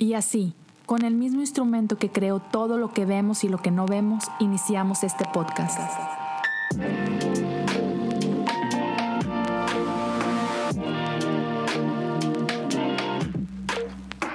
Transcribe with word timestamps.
Y 0.00 0.14
así, 0.14 0.54
con 0.86 1.04
el 1.04 1.14
mismo 1.14 1.42
instrumento 1.42 1.98
que 1.98 2.08
creó 2.08 2.40
todo 2.40 2.78
lo 2.78 2.90
que 2.94 3.04
vemos 3.04 3.44
y 3.44 3.50
lo 3.50 3.58
que 3.58 3.70
no 3.70 3.84
vemos, 3.84 4.24
iniciamos 4.40 5.04
este 5.04 5.26
podcast. 5.30 5.78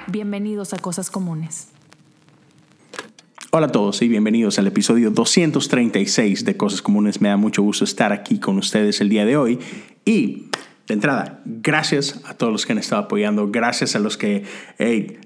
Bienvenidos 0.06 0.72
a 0.72 0.78
Cosas 0.78 1.10
Comunes. 1.10 1.70
Hola 3.50 3.66
a 3.66 3.72
todos 3.72 4.00
y 4.02 4.08
bienvenidos 4.08 4.60
al 4.60 4.68
episodio 4.68 5.10
236 5.10 6.44
de 6.44 6.56
Cosas 6.56 6.80
Comunes. 6.80 7.20
Me 7.20 7.28
da 7.28 7.36
mucho 7.36 7.62
gusto 7.62 7.82
estar 7.82 8.12
aquí 8.12 8.38
con 8.38 8.58
ustedes 8.58 9.00
el 9.00 9.08
día 9.08 9.24
de 9.24 9.36
hoy 9.36 9.58
y 10.04 10.44
de 10.86 10.94
entrada, 10.94 11.40
gracias 11.44 12.22
a 12.26 12.34
todos 12.34 12.52
los 12.52 12.64
que 12.64 12.72
han 12.72 12.78
estado 12.78 13.02
apoyando, 13.02 13.50
gracias 13.50 13.96
a 13.96 13.98
los 13.98 14.16
que 14.16 14.44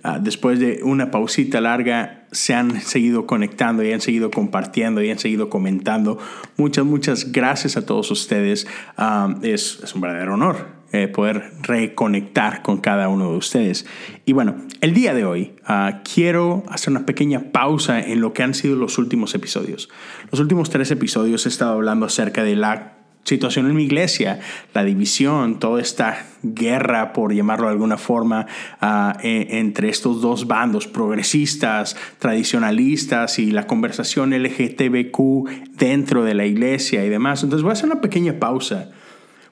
ah, 0.03 0.19
después 0.19 0.59
de 0.59 0.81
una 0.83 1.11
pausita 1.11 1.61
larga 1.61 2.25
se 2.32 2.55
han 2.55 2.81
seguido 2.81 3.27
conectando 3.27 3.82
y 3.82 3.93
han 3.93 4.01
seguido 4.01 4.31
compartiendo 4.31 5.03
y 5.03 5.11
han 5.11 5.18
seguido 5.18 5.51
comentando. 5.51 6.18
Muchas, 6.57 6.85
muchas 6.85 7.32
gracias 7.32 7.77
a 7.77 7.85
todos 7.85 8.11
ustedes. 8.11 8.67
Ah, 8.96 9.35
es, 9.43 9.81
es, 9.82 9.95
un 9.95 10.01
verdadero 10.01 10.35
honor 10.35 10.81
eh, 10.93 11.09
poder 11.09 11.53
reconectar 11.63 12.63
con 12.63 12.79
cada 12.79 13.09
uno 13.09 13.31
de 13.31 13.37
ustedes. 13.37 13.87
Y 14.25 14.32
bueno, 14.32 14.57
el 14.81 14.95
día 14.95 15.15
de 15.15 15.25
hoy 15.25 15.53
ah, 15.67 16.01
quiero 16.03 16.65
hacer 16.68 16.90
una 16.90 17.07
pequeña 17.07 17.53
pausa 17.53 18.01
en 18.01 18.21
lo 18.21 18.32
que 18.32 18.43
han 18.43 18.54
sido 18.54 18.77
los 18.77 18.99
últimos 18.99 19.35
episodios. 19.35 19.89
Los 20.31 20.40
últimos 20.40 20.71
tres 20.71 20.90
episodios 20.90 21.46
he 21.46 21.49
estado 21.49 21.73
hablando 21.73 22.07
acerca 22.07 22.45
de 22.45 22.57
la 22.57 23.00
situación 23.25 23.67
en 23.67 23.77
mi 23.77 23.85
iglesia, 23.85 24.41
la 24.75 24.85
división, 24.85 25.59
toda 25.59 25.81
esta 25.81 26.27
guerra, 26.43 27.13
por 27.13 27.35
llamarlo 27.35 27.67
de 27.67 27.73
alguna 27.73 27.96
forma, 27.96 28.46
ah, 28.81 29.17
e, 29.23 29.59
entre 29.59 29.89
estos 29.89 30.21
dos 30.21 30.46
bandos, 30.46 30.87
progresistas, 30.87 31.96
tradicionalistas 32.19 33.39
y 33.39 33.51
la 33.51 33.67
conversación 33.67 34.33
LGTBQ 34.33 35.77
dentro 35.77 36.25
de 36.25 36.35
la 36.35 36.47
iglesia 36.47 37.05
y 37.05 37.09
demás. 37.09 37.43
Entonces 37.43 37.62
voy 37.62 37.71
a 37.71 37.73
hacer 37.75 37.87
una 37.87 38.01
pequeña 38.01 38.39
pausa, 38.39 38.91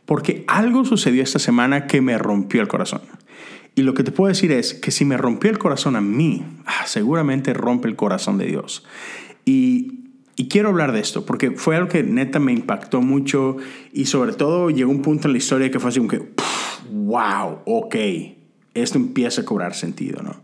porque 0.06 0.44
algo 0.48 0.84
sucedió 0.84 1.22
esta 1.22 1.38
semana 1.38 1.86
que 1.86 2.00
me 2.00 2.16
rompió 2.18 2.62
el 2.62 2.68
corazón. 2.68 3.02
Y 3.74 3.82
lo 3.82 3.94
que 3.94 4.02
te 4.02 4.10
puedo 4.10 4.28
decir 4.28 4.50
es 4.50 4.74
que 4.74 4.90
si 4.90 5.04
me 5.04 5.16
rompió 5.16 5.50
el 5.50 5.58
corazón 5.58 5.94
a 5.94 6.00
mí, 6.00 6.42
ah, 6.66 6.84
seguramente 6.86 7.54
rompe 7.54 7.86
el 7.86 7.94
corazón 7.94 8.38
de 8.38 8.46
Dios. 8.46 8.84
Y 9.44 10.07
y 10.38 10.46
quiero 10.46 10.68
hablar 10.68 10.92
de 10.92 11.00
esto 11.00 11.26
porque 11.26 11.50
fue 11.50 11.74
algo 11.74 11.88
que 11.88 12.04
neta 12.04 12.38
me 12.38 12.52
impactó 12.52 13.02
mucho 13.02 13.56
y 13.92 14.04
sobre 14.04 14.32
todo 14.32 14.70
llegó 14.70 14.88
un 14.88 15.02
punto 15.02 15.26
en 15.26 15.32
la 15.32 15.38
historia 15.38 15.68
que 15.68 15.80
fue 15.80 15.90
así 15.90 15.98
como 15.98 16.10
que, 16.10 16.30
wow, 16.92 17.58
ok, 17.66 17.96
esto 18.72 18.98
empieza 18.98 19.40
a 19.40 19.44
cobrar 19.44 19.74
sentido, 19.74 20.22
¿no? 20.22 20.40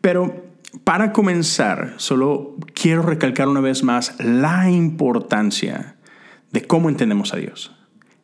Pero 0.00 0.46
para 0.82 1.12
comenzar, 1.12 1.94
solo 1.98 2.56
quiero 2.74 3.02
recalcar 3.02 3.46
una 3.46 3.60
vez 3.60 3.84
más 3.84 4.16
la 4.18 4.68
importancia 4.68 5.94
de 6.50 6.62
cómo 6.62 6.88
entendemos 6.88 7.32
a 7.32 7.36
Dios. 7.36 7.72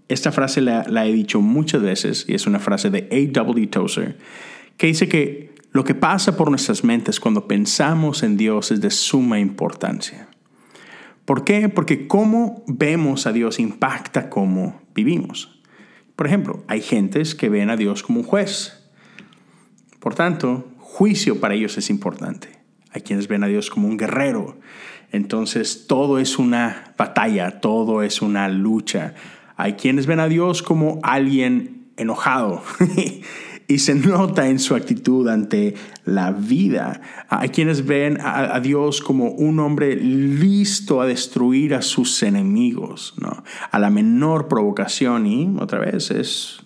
Esta 0.09 0.33
frase 0.33 0.61
la, 0.61 0.87
la 0.89 1.07
he 1.07 1.13
dicho 1.13 1.41
muchas 1.41 1.83
veces 1.83 2.25
y 2.27 2.35
es 2.35 2.49
una 2.49 2.59
frase 2.59 2.91
de 2.91 3.31
A.W. 3.33 3.69
Tozer 3.69 4.19
que 4.77 4.89
dice 4.89 5.09
que 5.09 5.55
lo 5.71 5.85
que 5.85 5.95
pasa 5.95 6.37
por 6.37 6.51
nuestras 6.51 6.83
mentes 6.83 7.21
cuando 7.21 7.47
pensamos 7.47 8.25
en 8.25 8.37
Dios 8.37 8.73
es 8.73 8.81
de 8.81 8.91
suma 8.91 9.39
importancia. 9.39 10.27
¿Por 11.27 11.45
qué? 11.45 11.69
Porque 11.69 12.07
cómo 12.07 12.65
vemos 12.69 13.27
a 13.27 13.33
Dios 13.33 13.59
impacta 13.59 14.31
cómo 14.31 14.81
vivimos. 14.95 15.61
Por 16.15 16.27
ejemplo, 16.27 16.65
hay 16.69 16.81
gentes 16.81 17.35
que 17.35 17.49
ven 17.49 17.69
a 17.69 17.77
Dios 17.77 18.03
como 18.03 18.21
un 18.21 18.27
juez. 18.27 18.89
Por 19.99 20.15
tanto, 20.15 20.71
juicio 20.79 21.41
para 21.41 21.55
ellos 21.55 21.77
es 21.79 21.91
importante. 21.91 22.49
Hay 22.93 23.03
quienes 23.03 23.27
ven 23.27 23.43
a 23.43 23.49
Dios 23.49 23.71
como 23.71 23.89
un 23.89 23.97
guerrero. 23.97 24.57
Entonces, 25.11 25.87
todo 25.89 26.19
es 26.21 26.39
una 26.39 26.95
batalla, 26.97 27.61
todo 27.61 28.03
es 28.03 28.23
una 28.23 28.49
lucha. 28.49 29.15
Hay 29.57 29.75
quienes 29.75 30.07
ven 30.07 30.21
a 30.21 30.29
Dios 30.29 30.63
como 30.63 31.01
alguien 31.03 31.89
enojado 31.97 32.63
y 33.69 33.79
se 33.79 33.95
nota 33.95 34.49
en 34.49 34.59
su 34.59 34.75
actitud 34.75 35.29
ante 35.29 35.75
la 36.05 36.33
vida. 36.33 37.01
Hay 37.29 37.49
quienes 37.49 37.85
ven 37.85 38.19
a, 38.21 38.61
Dios 38.61 39.01
como 39.01 39.31
un 39.31 39.59
hombre 39.59 39.97
listo 39.97 41.01
a 41.01 41.07
destruir 41.07 41.75
a 41.75 41.83
sus 41.83 42.23
enemigos, 42.23 43.15
¿no? 43.21 43.43
a 43.71 43.79
la 43.79 43.91
menor 43.91 44.49
provocación 44.49 45.27
y 45.27 45.57
otra 45.59 45.81
vez 45.81 46.11
es... 46.11 46.61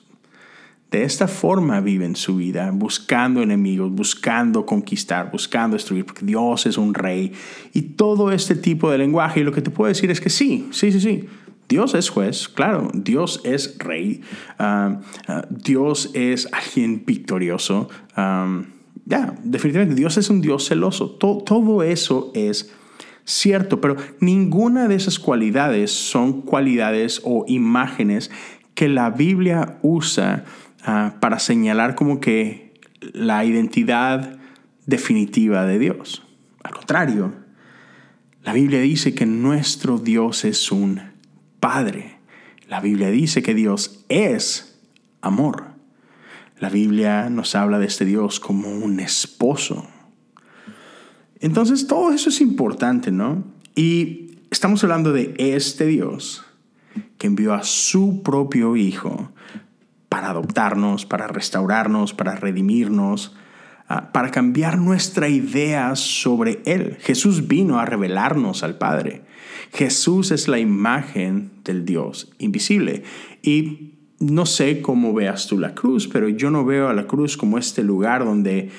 De 0.90 1.04
esta 1.04 1.28
forma 1.28 1.80
viven 1.80 2.16
su 2.16 2.34
vida, 2.34 2.72
buscando 2.72 3.42
enemigos, 3.42 3.92
buscando 3.92 4.66
conquistar, 4.66 5.30
buscando 5.30 5.76
destruir, 5.76 6.04
porque 6.04 6.26
Dios 6.26 6.66
es 6.66 6.76
un 6.76 6.94
rey. 6.94 7.30
Y 7.72 7.82
todo 7.82 8.32
este 8.32 8.56
tipo 8.56 8.90
de 8.90 8.98
lenguaje, 8.98 9.38
y 9.38 9.44
lo 9.44 9.52
que 9.52 9.62
te 9.62 9.70
puedo 9.70 9.86
decir 9.86 10.10
es 10.10 10.20
que 10.20 10.30
sí, 10.30 10.66
sí, 10.72 10.90
sí, 10.90 11.00
sí, 11.00 11.28
Dios 11.70 11.94
es 11.94 12.10
juez, 12.10 12.48
claro, 12.48 12.90
Dios 12.92 13.40
es 13.44 13.78
rey, 13.78 14.22
ah, 14.58 15.00
ah, 15.28 15.46
Dios 15.50 16.10
es 16.14 16.48
alguien 16.52 17.04
victorioso. 17.06 17.88
ya, 18.16 19.34
definitivamente, 19.44 19.94
Dios 19.94 20.16
es 20.18 20.28
un 20.30 20.40
Dios 20.40 20.68
celoso. 20.68 21.10
todo 21.10 21.82
eso 21.84 22.32
es 22.34 22.72
cierto, 23.24 23.80
pero 23.80 23.96
ninguna 24.18 24.88
de 24.88 24.96
esas 24.96 25.20
cualidades 25.20 25.92
son 25.92 26.42
cualidades 26.42 27.20
o 27.24 27.44
imágenes 27.46 28.32
que 28.74 28.88
la 28.88 29.10
Biblia 29.10 29.78
usa 29.82 30.44
ah, 30.82 31.14
para 31.20 31.38
señalar 31.38 31.94
como 31.94 32.18
que 32.18 32.74
la 33.12 33.44
identidad 33.44 34.40
definitiva 34.86 35.66
de 35.66 35.78
Dios. 35.78 36.24
Al 36.64 36.72
contrario, 36.72 37.32
la 38.42 38.54
Biblia 38.54 38.80
dice 38.80 39.14
que 39.14 39.26
nuestro 39.26 39.98
Dios 39.98 40.44
es 40.44 40.72
un 40.72 41.09
Padre. 41.60 42.18
La 42.68 42.80
Biblia 42.80 43.10
dice 43.10 43.42
que 43.42 43.54
Dios 43.54 44.04
es 44.08 44.78
amor. 45.20 45.74
La 46.58 46.68
Biblia 46.68 47.30
nos 47.30 47.54
habla 47.54 47.78
de 47.78 47.86
este 47.86 48.04
Dios 48.04 48.40
como 48.40 48.68
un 48.68 49.00
esposo. 49.00 49.88
Entonces 51.40 51.86
todo 51.86 52.12
eso 52.12 52.28
es 52.28 52.40
importante, 52.40 53.10
¿no? 53.10 53.44
Y 53.74 54.36
estamos 54.50 54.82
hablando 54.84 55.12
de 55.12 55.34
este 55.38 55.86
Dios 55.86 56.44
que 57.18 57.26
envió 57.26 57.54
a 57.54 57.62
su 57.62 58.22
propio 58.22 58.76
Hijo 58.76 59.32
para 60.08 60.30
adoptarnos, 60.30 61.06
para 61.06 61.28
restaurarnos, 61.28 62.12
para 62.12 62.34
redimirnos, 62.36 63.34
para 64.12 64.30
cambiar 64.30 64.78
nuestra 64.78 65.28
idea 65.28 65.96
sobre 65.96 66.62
Él. 66.64 66.96
Jesús 67.00 67.48
vino 67.48 67.80
a 67.80 67.86
revelarnos 67.86 68.62
al 68.62 68.78
Padre. 68.78 69.22
Jesús 69.72 70.30
es 70.30 70.46
la 70.46 70.60
imagen 70.60 71.50
del 71.64 71.84
Dios 71.84 72.30
invisible. 72.38 73.02
Y 73.42 73.94
no 74.20 74.46
sé 74.46 74.80
cómo 74.80 75.12
veas 75.12 75.48
tú 75.48 75.58
la 75.58 75.74
cruz, 75.74 76.06
pero 76.06 76.28
yo 76.28 76.50
no 76.50 76.64
veo 76.64 76.88
a 76.88 76.94
la 76.94 77.08
cruz 77.08 77.36
como 77.36 77.58
este 77.58 77.82
lugar 77.82 78.24
donde, 78.24 78.70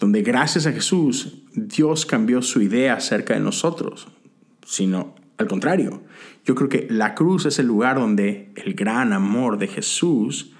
donde 0.00 0.22
gracias 0.22 0.66
a 0.66 0.72
Jesús 0.72 1.42
Dios 1.54 2.04
cambió 2.04 2.42
su 2.42 2.60
idea 2.60 2.94
acerca 2.94 3.34
de 3.34 3.40
nosotros, 3.40 4.08
sino 4.66 5.14
al 5.36 5.46
contrario. 5.46 6.02
Yo 6.44 6.56
creo 6.56 6.68
que 6.68 6.88
la 6.90 7.14
cruz 7.14 7.46
es 7.46 7.60
el 7.60 7.66
lugar 7.66 8.00
donde 8.00 8.50
el 8.56 8.74
gran 8.74 9.12
amor 9.12 9.58
de 9.58 9.68
Jesús 9.68 10.52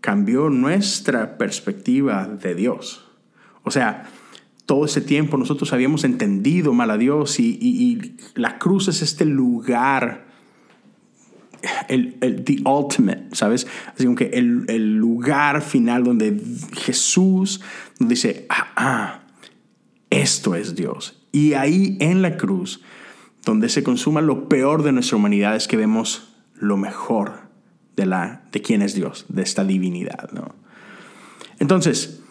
cambió 0.00 0.48
nuestra 0.48 1.36
perspectiva 1.36 2.26
de 2.26 2.54
Dios. 2.54 3.11
O 3.64 3.70
sea, 3.70 4.08
todo 4.66 4.84
ese 4.84 5.00
tiempo 5.00 5.36
nosotros 5.36 5.72
habíamos 5.72 6.04
entendido 6.04 6.72
mal 6.72 6.90
a 6.90 6.98
Dios 6.98 7.38
y, 7.40 8.16
la 8.34 8.58
cruz 8.58 8.88
es 8.88 9.02
este 9.02 9.24
lugar, 9.24 10.26
el, 11.88 12.16
el 12.20 12.44
the 12.44 12.62
ultimate, 12.64 13.28
¿sabes? 13.32 13.66
Así 13.94 14.04
como 14.04 14.16
que 14.16 14.30
el, 14.32 14.64
el, 14.68 14.96
lugar 14.96 15.62
final 15.62 16.04
donde 16.04 16.40
Jesús 16.74 17.60
dice, 17.98 18.46
ah, 18.48 18.72
ah, 18.76 19.20
esto 20.10 20.54
es 20.54 20.74
Dios. 20.74 21.22
Y 21.32 21.54
ahí 21.54 21.96
en 22.00 22.22
la 22.22 22.36
cruz, 22.36 22.82
donde 23.44 23.68
se 23.68 23.82
consuma 23.82 24.20
lo 24.20 24.48
peor 24.48 24.82
de 24.82 24.92
nuestra 24.92 25.16
humanidad, 25.16 25.56
es 25.56 25.68
que 25.68 25.76
vemos 25.76 26.34
lo 26.54 26.76
mejor 26.76 27.48
de, 27.96 28.06
la, 28.06 28.44
de 28.52 28.62
quién 28.62 28.82
es 28.82 28.94
Dios, 28.94 29.26
de 29.28 29.42
esta 29.42 29.64
divinidad, 29.64 30.30
¿no? 30.32 30.54
Entonces, 31.58 32.21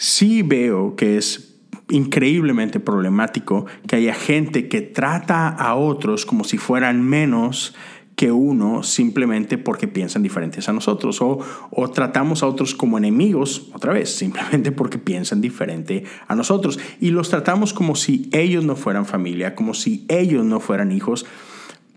sí 0.00 0.40
veo 0.40 0.96
que 0.96 1.18
es 1.18 1.58
increíblemente 1.90 2.80
problemático 2.80 3.66
que 3.86 3.96
haya 3.96 4.14
gente 4.14 4.66
que 4.66 4.80
trata 4.80 5.48
a 5.48 5.74
otros 5.74 6.24
como 6.24 6.44
si 6.44 6.56
fueran 6.56 7.02
menos 7.02 7.74
que 8.16 8.32
uno 8.32 8.82
simplemente 8.82 9.58
porque 9.58 9.88
piensan 9.88 10.22
diferentes 10.22 10.70
a 10.70 10.72
nosotros 10.72 11.20
o, 11.20 11.38
o, 11.70 11.90
tratamos 11.90 12.42
a 12.42 12.46
otros 12.46 12.74
como 12.74 12.96
enemigos, 12.96 13.70
otra 13.74 13.92
vez, 13.92 14.14
simplemente 14.16 14.72
porque 14.72 14.96
piensan 14.96 15.42
diferente 15.42 16.04
a 16.26 16.34
nosotros 16.34 16.78
y 16.98 17.10
los 17.10 17.28
tratamos 17.28 17.74
como 17.74 17.94
si 17.94 18.30
ellos 18.32 18.64
no 18.64 18.76
fueran 18.76 19.04
familia, 19.04 19.54
como 19.54 19.74
si 19.74 20.06
ellos 20.08 20.46
no 20.46 20.60
fueran 20.60 20.92
hijos. 20.92 21.26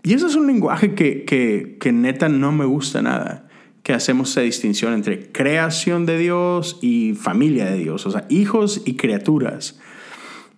Y 0.02 0.12
eso 0.12 0.26
es 0.26 0.34
un 0.34 0.46
lenguaje 0.46 0.94
que, 0.94 1.24
que, 1.24 1.78
que 1.80 1.90
neta 1.90 2.28
no 2.28 2.52
me 2.52 2.66
gusta 2.66 3.00
nada. 3.00 3.43
Que 3.84 3.92
hacemos 3.92 4.30
esa 4.30 4.40
distinción 4.40 4.94
entre 4.94 5.30
creación 5.30 6.06
de 6.06 6.18
Dios 6.18 6.78
y 6.80 7.12
familia 7.12 7.66
de 7.66 7.76
Dios, 7.76 8.06
o 8.06 8.10
sea, 8.10 8.24
hijos 8.30 8.82
y 8.86 8.96
criaturas. 8.96 9.78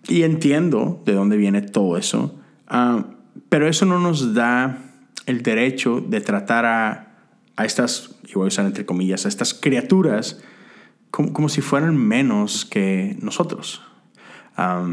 Y 0.07 0.23
entiendo 0.23 1.03
de 1.05 1.13
dónde 1.13 1.35
viene 1.35 1.61
todo 1.61 1.97
eso, 1.97 2.39
ah, 2.67 3.05
pero 3.49 3.67
eso 3.67 3.85
no 3.85 3.99
nos 3.99 4.33
da 4.33 4.93
el 5.25 5.43
derecho 5.43 5.99
de 5.99 6.21
tratar 6.21 6.65
a, 6.65 7.17
a 7.57 7.65
estas, 7.65 8.15
y 8.25 8.33
voy 8.33 8.45
a 8.45 8.47
usar 8.47 8.65
entre 8.65 8.85
comillas, 8.85 9.25
a 9.25 9.29
estas 9.29 9.53
criaturas 9.53 10.41
como, 11.11 11.33
como 11.33 11.49
si 11.49 11.59
fueran 11.59 11.97
menos 11.97 12.63
que 12.63 13.17
nosotros, 13.21 13.81
ah, 14.55 14.87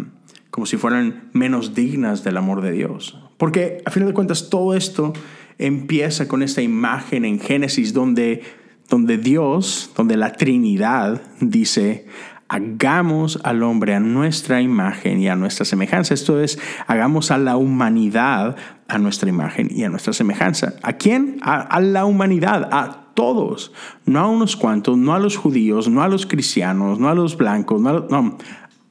como 0.50 0.66
si 0.66 0.76
fueran 0.76 1.30
menos 1.32 1.76
dignas 1.76 2.25
del 2.25 2.37
amor 2.37 2.62
de 2.62 2.72
Dios. 2.72 3.16
Porque 3.37 3.80
a 3.84 3.92
fin 3.92 4.04
de 4.06 4.12
cuentas 4.12 4.50
todo 4.50 4.75
esto 4.75 5.12
empieza 5.58 6.28
con 6.28 6.42
esta 6.42 6.62
imagen 6.62 7.24
en 7.24 7.40
Génesis 7.40 7.92
donde, 7.92 8.42
donde 8.88 9.18
Dios, 9.18 9.90
donde 9.96 10.16
la 10.16 10.32
Trinidad 10.32 11.22
dice, 11.40 12.06
hagamos 12.48 13.40
al 13.42 13.62
hombre 13.62 13.94
a 13.94 14.00
nuestra 14.00 14.60
imagen 14.60 15.20
y 15.20 15.28
a 15.28 15.36
nuestra 15.36 15.64
semejanza. 15.64 16.14
Esto 16.14 16.40
es, 16.40 16.58
hagamos 16.86 17.30
a 17.30 17.38
la 17.38 17.56
humanidad 17.56 18.56
a 18.88 18.98
nuestra 18.98 19.28
imagen 19.28 19.68
y 19.70 19.84
a 19.84 19.88
nuestra 19.88 20.12
semejanza. 20.12 20.74
¿A 20.82 20.94
quién? 20.94 21.38
A, 21.42 21.80
la 21.80 22.04
humanidad, 22.04 22.68
a 22.70 23.12
todos, 23.14 23.72
no 24.04 24.20
a 24.20 24.28
unos 24.28 24.56
cuantos, 24.56 24.96
no 24.98 25.14
a 25.14 25.18
los 25.18 25.36
judíos, 25.36 25.88
no 25.88 26.02
a 26.02 26.08
los 26.08 26.26
cristianos, 26.26 26.98
no 26.98 27.08
a 27.08 27.14
los 27.14 27.36
blancos, 27.36 27.80
no, 27.80 28.00
no 28.00 28.38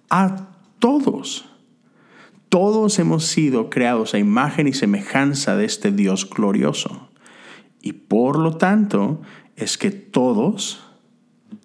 a 0.10 0.48
todos. 0.80 1.53
Todos 2.54 3.00
hemos 3.00 3.26
sido 3.26 3.72
creados 3.72 4.14
a 4.14 4.20
imagen 4.20 4.68
y 4.68 4.74
semejanza 4.74 5.56
de 5.56 5.66
este 5.66 5.92
Dios 5.92 6.30
glorioso. 6.30 7.10
Y 7.82 7.94
por 7.94 8.38
lo 8.38 8.58
tanto 8.58 9.24
es 9.56 9.80
que 9.80 9.90
todos 9.90 10.86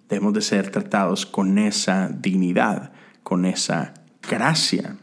debemos 0.09 0.33
de 0.33 0.41
ser 0.41 0.71
tratados 0.71 1.27
con 1.27 1.59
esa 1.59 2.09
dignidad, 2.09 2.91
con 3.21 3.45
esa 3.45 3.93
gracia. 4.27 4.97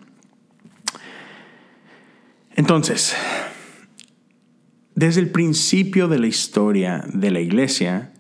Entonces, 2.57 3.15
desde 4.97 5.21
el 5.21 5.31
principio 5.31 6.09
de 6.09 6.19
la 6.19 6.27
historia 6.27 7.05
de 7.15 7.31
la 7.31 7.39
iglesia, 7.39 8.13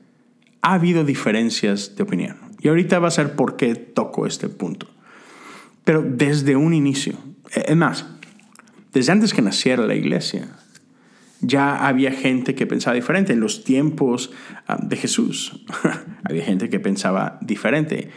ha 0.62 0.74
habido 0.74 1.02
diferencias 1.02 1.96
de 1.96 2.04
opinión. 2.04 2.36
Y 2.60 2.68
ahorita 2.68 3.00
va 3.00 3.08
a 3.08 3.10
ser 3.10 3.34
por 3.34 3.56
qué 3.56 3.74
toco 3.74 4.24
este 4.24 4.48
punto. 4.48 4.86
Pero 5.82 6.02
desde 6.02 6.54
un 6.54 6.72
inicio, 6.72 7.16
es 7.52 7.76
más, 7.76 8.06
desde 8.92 9.12
antes 9.12 9.34
que 9.34 9.42
naciera 9.42 9.86
la 9.86 9.94
iglesia, 9.94 10.48
ya 11.40 11.86
había 11.86 12.12
gente 12.12 12.54
que 12.54 12.66
pensaba 12.66 12.94
diferente. 12.94 13.32
En 13.32 13.40
los 13.40 13.64
tiempos 13.64 14.32
ah, 14.66 14.78
de 14.82 14.96
Jesús, 14.96 15.64
había 16.24 16.44
gente 16.44 16.68
que 16.68 16.80
pensaba 16.80 17.38
diferente. 17.40 18.10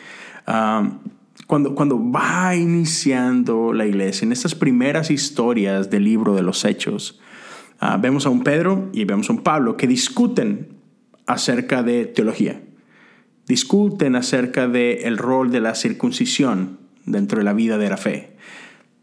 cuando, 1.47 1.75
cuando 1.75 2.11
va 2.11 2.55
iniciando 2.55 3.73
la 3.73 3.85
iglesia, 3.85 4.25
en 4.25 4.31
estas 4.31 4.55
primeras 4.55 5.11
historias 5.11 5.89
del 5.89 6.03
libro 6.05 6.35
de 6.35 6.43
los 6.43 6.63
Hechos, 6.65 7.19
ah, 7.79 7.97
vemos 7.97 8.25
a 8.25 8.29
un 8.29 8.43
Pedro 8.43 8.89
y 8.93 9.05
vemos 9.05 9.29
a 9.29 9.33
un 9.33 9.43
Pablo 9.43 9.77
que 9.77 9.87
discuten 9.87 10.69
acerca 11.25 11.83
de 11.83 12.05
teología. 12.05 12.61
Discuten 13.47 14.15
acerca 14.15 14.67
del 14.67 15.17
rol 15.17 15.51
de 15.51 15.59
la 15.59 15.75
circuncisión 15.75 16.79
dentro 17.05 17.39
de 17.39 17.43
la 17.43 17.53
vida 17.53 17.77
de 17.77 17.89
la 17.89 17.97
fe. 17.97 18.37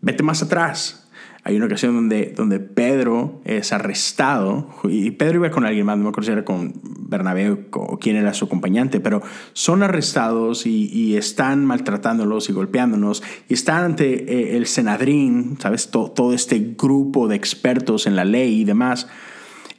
Vete 0.01 0.23
más 0.23 0.43
atrás. 0.43 1.07
Hay 1.47 1.55
una 1.55 1.67
ocasión 1.67 1.95
donde, 1.95 2.33
donde 2.37 2.59
Pedro 2.59 3.41
es 3.45 3.73
arrestado 3.73 4.69
y 4.83 5.13
Pedro 5.13 5.37
iba 5.37 5.51
con 5.53 5.65
alguien 5.65 5.87
más, 5.87 5.97
no 5.97 6.03
me 6.03 6.09
acuerdo 6.09 6.27
si 6.27 6.33
era 6.33 6.45
con 6.45 6.73
Bernabé 6.83 7.69
o 7.71 7.99
quién 8.01 8.17
era 8.17 8.35
su 8.35 8.47
acompañante, 8.47 8.99
pero 8.99 9.23
son 9.53 9.85
arrestados 9.85 10.67
y, 10.67 11.17
están 11.17 11.65
maltratándolos 11.65 12.49
y 12.49 12.53
golpeándonos 12.53 13.23
y 13.49 13.55
están 13.55 13.85
ante 13.85 14.25
eh, 14.25 14.57
el 14.57 14.67
Senadrín, 14.67 15.57
¿sabes? 15.61 15.93
Todo, 15.93 16.33
este 16.33 16.75
grupo 16.77 17.29
de 17.29 17.37
expertos 17.37 18.09
en 18.09 18.17
la 18.17 18.25
ley 18.25 18.63
y 18.63 18.65
demás. 18.65 19.07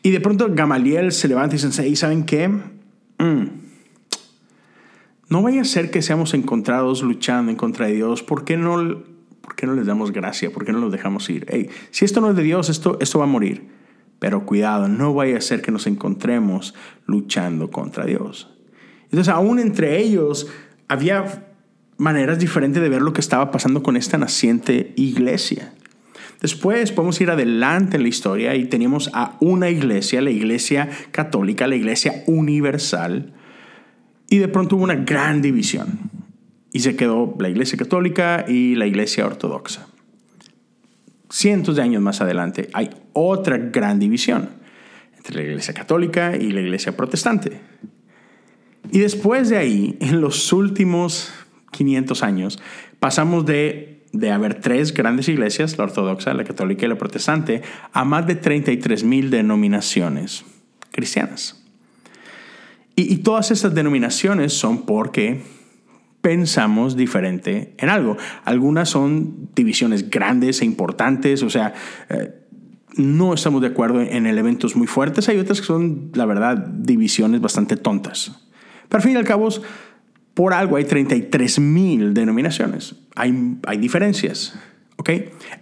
Y 0.03 0.11
de 0.11 0.21
pronto 0.21 0.47
Gamaliel 0.49 1.11
se 1.11 1.27
levanta 1.27 1.57
y 1.57 1.59
dice, 1.59 1.85
¿y 1.85 1.97
saben 1.97 2.23
qué? 2.23 2.47
Mm, 2.47 3.47
no 5.27 5.41
vaya 5.41 5.59
a 5.59 5.65
ser 5.65 5.91
que 5.91 6.01
seamos 6.01 6.33
encontrados 6.33 7.03
luchando 7.03 7.51
en 7.51 7.57
contra 7.57 7.87
de 7.87 7.95
Dios, 7.95 8.23
¿por 8.23 8.45
qué 8.45 8.55
no 8.55 9.16
¿Por 9.47 9.55
qué 9.55 9.65
no 9.65 9.75
les 9.75 9.85
damos 9.85 10.11
gracia? 10.11 10.51
¿Por 10.51 10.65
qué 10.65 10.73
no 10.73 10.79
los 10.79 10.91
dejamos 10.91 11.29
ir? 11.29 11.47
si 11.89 12.03
esto 12.03 12.19
no 12.19 12.31
es 12.31 12.35
de 12.35 12.43
Dios, 12.43 12.67
esto, 12.67 12.97
esto 12.99 13.19
va 13.19 13.23
a 13.23 13.29
morir. 13.29 13.69
Pero 14.19 14.45
cuidado, 14.45 14.89
no 14.89 15.13
vaya 15.13 15.37
a 15.37 15.41
ser 15.41 15.61
que 15.61 15.71
nos 15.71 15.87
encontremos 15.87 16.75
luchando 17.05 17.71
contra 17.71 18.05
Dios. 18.05 18.53
Entonces, 19.05 19.29
aún 19.29 19.59
entre 19.59 20.01
ellos 20.01 20.47
había 20.89 21.45
maneras 21.95 22.39
diferentes 22.39 22.83
de 22.83 22.89
ver 22.89 23.01
lo 23.01 23.13
que 23.13 23.21
estaba 23.21 23.49
pasando 23.49 23.81
con 23.83 23.95
esta 23.95 24.17
naciente 24.17 24.91
iglesia. 24.97 25.71
Después 26.41 26.91
podemos 26.91 27.21
ir 27.21 27.31
adelante 27.31 27.95
en 27.95 28.03
la 28.03 28.09
historia 28.09 28.53
y 28.53 28.65
teníamos 28.65 29.09
a 29.13 29.37
una 29.39 29.69
iglesia, 29.69 30.21
la 30.21 30.29
iglesia 30.29 30.89
católica, 31.11 31.67
la 31.67 31.77
iglesia 31.77 32.25
universal, 32.27 33.33
y 34.29 34.39
de 34.39 34.49
pronto 34.49 34.75
hubo 34.75 34.83
una 34.83 34.95
gran 34.95 35.41
división 35.41 36.16
y 36.77 36.79
se 36.79 36.95
quedó 36.95 37.35
la 37.39 37.49
Iglesia 37.49 37.75
Católica 37.75 38.45
y 38.47 38.75
la 38.75 38.85
Iglesia 38.85 39.25
Ortodoxa. 39.25 39.87
Cientos 41.27 41.75
de 41.75 41.81
años 41.81 42.03
más 42.03 42.21
adelante 42.21 42.69
hay 42.71 42.91
otra 43.13 43.57
gran 43.57 43.97
división 43.97 44.49
entre 45.17 45.37
la 45.37 45.41
Iglesia 45.41 45.73
Católica 45.73 46.37
y 46.37 46.51
la 46.51 46.61
Iglesia 46.61 46.95
Protestante. 46.95 47.59
Y 48.91 48.99
después 48.99 49.49
de 49.49 49.57
ahí, 49.57 49.97
en 50.01 50.21
los 50.21 50.53
últimos 50.53 51.33
500 51.71 52.21
años, 52.21 52.59
pasamos 52.99 53.47
de, 53.47 54.03
de 54.13 54.31
haber 54.31 54.61
tres 54.61 54.93
grandes 54.93 55.29
iglesias, 55.29 55.79
la 55.79 55.85
ortodoxa, 55.85 56.31
la 56.35 56.43
católica 56.43 56.85
y 56.85 56.89
la 56.89 56.99
protestante, 56.99 57.63
a 57.91 58.05
más 58.05 58.27
de 58.27 58.35
33 58.35 59.03
mil 59.03 59.31
denominaciones 59.31 60.45
cristianas. 60.91 61.59
Y, 62.95 63.11
y 63.11 63.17
todas 63.17 63.49
estas 63.49 63.73
denominaciones 63.73 64.53
son 64.53 64.85
porque 64.85 65.56
pensamos 66.27 66.97
diferente 66.97 67.73
en 67.77 67.87
algo. 67.87 68.17
Algunas 68.43 68.89
son 68.89 69.47
divisiones 69.55 70.09
grandes 70.09 70.61
e 70.61 70.65
importantes, 70.65 71.41
o 71.41 71.49
sea, 71.49 71.73
eh, 72.09 72.33
no 72.97 73.33
estamos 73.33 73.61
de 73.61 73.67
acuerdo 73.67 74.01
en 74.01 74.25
elementos 74.25 74.75
muy 74.75 74.87
fuertes. 74.87 75.29
Hay 75.29 75.37
otras 75.37 75.61
que 75.61 75.67
son, 75.67 76.11
la 76.15 76.25
verdad, 76.25 76.57
divisiones 76.57 77.39
bastante 77.39 77.77
tontas. 77.77 78.45
Pero 78.89 78.97
al 78.97 79.03
fin 79.03 79.13
y 79.13 79.15
al 79.15 79.23
cabo, 79.23 79.47
por 80.33 80.53
algo 80.53 80.75
hay 80.75 80.83
33 80.83 81.59
mil 81.59 82.13
denominaciones. 82.13 82.97
Hay, 83.15 83.59
hay 83.65 83.77
diferencias. 83.77 84.59
¿Ok? 84.97 85.11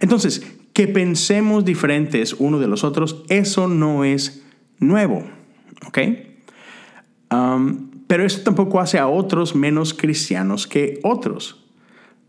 Entonces, 0.00 0.44
que 0.72 0.88
pensemos 0.88 1.64
diferentes 1.64 2.34
uno 2.40 2.58
de 2.58 2.66
los 2.66 2.82
otros, 2.82 3.22
eso 3.28 3.68
no 3.68 4.02
es 4.02 4.42
nuevo. 4.80 5.22
¿Ok? 5.86 5.98
Um, 7.30 7.85
pero 8.06 8.24
eso 8.24 8.40
tampoco 8.42 8.80
hace 8.80 8.98
a 8.98 9.08
otros 9.08 9.54
menos 9.54 9.94
cristianos 9.94 10.66
que 10.66 11.00
otros. 11.02 11.64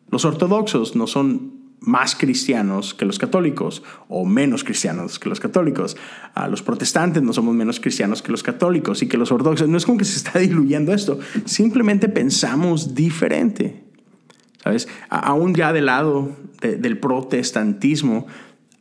Los 0.10 0.26
ortodoxos 0.26 0.96
no 0.96 1.08
son 1.08 1.58
más 1.80 2.16
cristianos 2.16 2.94
que 2.94 3.06
los 3.06 3.20
católicos 3.20 3.84
o 4.08 4.26
menos 4.26 4.64
cristianos 4.64 5.20
que 5.20 5.30
los 5.30 5.40
católicos. 5.40 5.96
A 6.34 6.48
los 6.48 6.62
protestantes 6.62 7.22
no 7.22 7.34
somos 7.34 7.56
menos 7.56 7.80
cristianos 7.80 8.22
que 8.22 8.32
los 8.32 8.44
católicos 8.44 9.02
y 9.04 9.08
que 9.08 9.18
los 9.18 9.32
ortodoxos. 9.32 9.70
No 9.70 9.78
es 9.78 9.86
como 9.86 9.98
que 9.98 10.06
se 10.06 10.18
está 10.18 10.40
diluyendo 10.40 10.94
esto, 10.94 11.20
simplemente 11.46 12.10
pensamos 12.10 12.96
diferente. 12.96 13.84
¿Sabes? 14.64 14.88
Aún 15.10 15.54
ya 15.54 15.72
del 15.72 15.86
lado 15.86 16.32
del 16.62 16.98
protestantismo, 17.00 18.26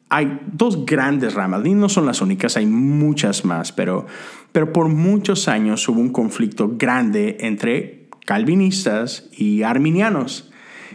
hay 0.09 0.41
dos 0.53 0.87
grandes 0.87 1.35
ramas, 1.35 1.67
y 1.67 1.75
no 1.75 1.89
son 1.89 2.07
las 2.07 2.21
únicas, 2.21 2.57
hay 2.57 2.67
muchas 2.67 3.45
más, 3.45 3.73
pero, 3.73 4.07
pero 4.53 4.73
por 4.73 4.89
muchos 4.89 5.49
años 5.49 5.89
hubo 5.89 6.01
un 6.01 6.11
conflicto 6.11 6.75
grande 6.77 7.39
entre 7.41 8.09
calvinistas 8.25 9.29
y 9.37 9.63
arminianos. 9.63 10.51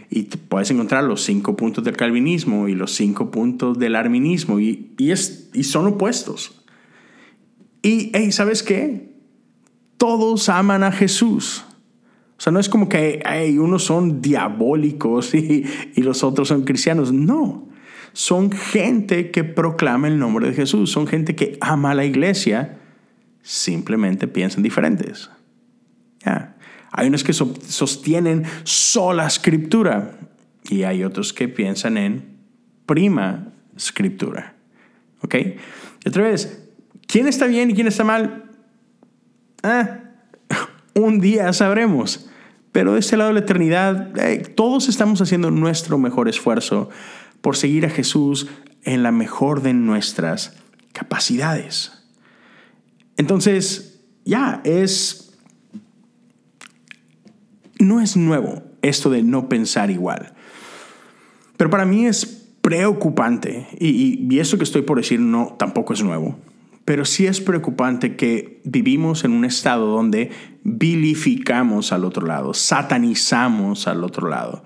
Y 0.08 0.24
puedes 0.24 0.70
encontrar 0.70 1.04
los 1.04 1.22
cinco 1.22 1.56
puntos 1.56 1.84
del 1.84 1.96
calvinismo 1.96 2.68
y 2.68 2.74
los 2.74 2.92
cinco 2.94 3.30
puntos 3.30 3.78
del 3.78 3.96
arminismo, 3.96 4.60
y, 4.60 4.94
y, 4.98 5.10
es, 5.10 5.50
y 5.52 5.64
son 5.64 5.86
opuestos. 5.86 6.62
Y, 7.82 8.10
hey, 8.14 8.32
¿sabes 8.32 8.62
qué? 8.62 9.12
Todos 9.98 10.48
aman 10.48 10.84
a 10.84 10.92
Jesús. 10.92 11.64
O 12.38 12.40
sea, 12.40 12.52
no 12.52 12.60
es 12.60 12.68
como 12.68 12.88
que 12.88 13.22
hey, 13.24 13.58
unos 13.58 13.84
son 13.84 14.22
diabólicos 14.22 15.34
y, 15.34 15.64
y 15.94 16.02
los 16.02 16.24
otros 16.24 16.48
son 16.48 16.64
cristianos. 16.64 17.12
No 17.12 17.71
son 18.12 18.52
gente 18.52 19.30
que 19.30 19.44
proclama 19.44 20.08
el 20.08 20.18
nombre 20.18 20.48
de 20.48 20.54
Jesús, 20.54 20.90
son 20.90 21.06
gente 21.06 21.34
que 21.34 21.56
ama 21.60 21.94
la 21.94 22.04
iglesia, 22.04 22.78
simplemente 23.42 24.28
piensan 24.28 24.62
diferentes. 24.62 25.30
Hay 26.94 27.08
unos 27.08 27.24
que 27.24 27.32
sostienen 27.32 28.44
sola 28.64 29.26
escritura 29.26 30.18
y 30.68 30.82
hay 30.82 31.04
otros 31.04 31.32
que 31.32 31.48
piensan 31.48 31.96
en 31.96 32.36
prima 32.84 33.48
escritura. 33.74 34.54
¿Ok? 35.22 35.34
Otra 36.06 36.24
vez, 36.24 36.68
¿quién 37.06 37.26
está 37.26 37.46
bien 37.46 37.70
y 37.70 37.74
quién 37.74 37.86
está 37.86 38.04
mal? 38.04 38.44
Ah, 39.62 40.00
un 40.94 41.18
día 41.18 41.50
sabremos. 41.54 42.28
Pero 42.72 42.92
de 42.92 43.00
este 43.00 43.16
lado 43.16 43.28
de 43.28 43.34
la 43.34 43.40
eternidad, 43.40 44.12
todos 44.54 44.88
estamos 44.88 45.20
haciendo 45.22 45.50
nuestro 45.50 45.98
mejor 45.98 46.28
esfuerzo 46.28 46.90
por 47.42 47.56
seguir 47.56 47.84
a 47.84 47.90
Jesús 47.90 48.48
en 48.84 49.02
la 49.02 49.12
mejor 49.12 49.60
de 49.60 49.74
nuestras 49.74 50.56
capacidades. 50.92 51.92
Entonces, 53.16 54.00
ya, 54.24 54.62
es... 54.64 55.38
No 57.78 58.00
es 58.00 58.16
nuevo 58.16 58.62
esto 58.80 59.10
de 59.10 59.22
no 59.22 59.48
pensar 59.48 59.90
igual. 59.90 60.34
Pero 61.56 61.68
para 61.68 61.84
mí 61.84 62.06
es 62.06 62.26
preocupante, 62.62 63.66
y, 63.78 64.24
y, 64.32 64.38
eso 64.38 64.56
que 64.56 64.64
estoy 64.64 64.82
por 64.82 64.98
decir 64.98 65.18
no 65.18 65.56
tampoco 65.58 65.92
es 65.92 66.02
nuevo, 66.02 66.38
pero 66.84 67.04
sí 67.04 67.26
es 67.26 67.40
preocupante 67.40 68.14
que 68.14 68.60
vivimos 68.64 69.24
en 69.24 69.32
un 69.32 69.44
estado 69.44 69.86
donde 69.86 70.30
vilificamos 70.62 71.92
al 71.92 72.04
otro 72.04 72.24
lado, 72.24 72.54
satanizamos 72.54 73.88
al 73.88 74.04
otro 74.04 74.28
lado. 74.28 74.62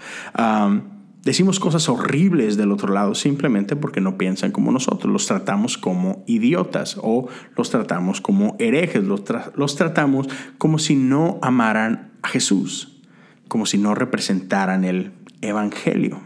Decimos 1.26 1.58
cosas 1.58 1.88
horribles 1.88 2.56
del 2.56 2.70
otro 2.70 2.94
lado 2.94 3.16
simplemente 3.16 3.74
porque 3.74 4.00
no 4.00 4.16
piensan 4.16 4.52
como 4.52 4.70
nosotros. 4.70 5.12
Los 5.12 5.26
tratamos 5.26 5.76
como 5.76 6.22
idiotas 6.28 6.98
o 7.02 7.28
los 7.56 7.68
tratamos 7.68 8.20
como 8.20 8.54
herejes, 8.60 9.02
los, 9.02 9.22
los 9.56 9.74
tratamos 9.74 10.28
como 10.56 10.78
si 10.78 10.94
no 10.94 11.40
amaran 11.42 12.12
a 12.22 12.28
Jesús, 12.28 13.02
como 13.48 13.66
si 13.66 13.76
no 13.76 13.96
representaran 13.96 14.84
el 14.84 15.14
Evangelio. 15.40 16.20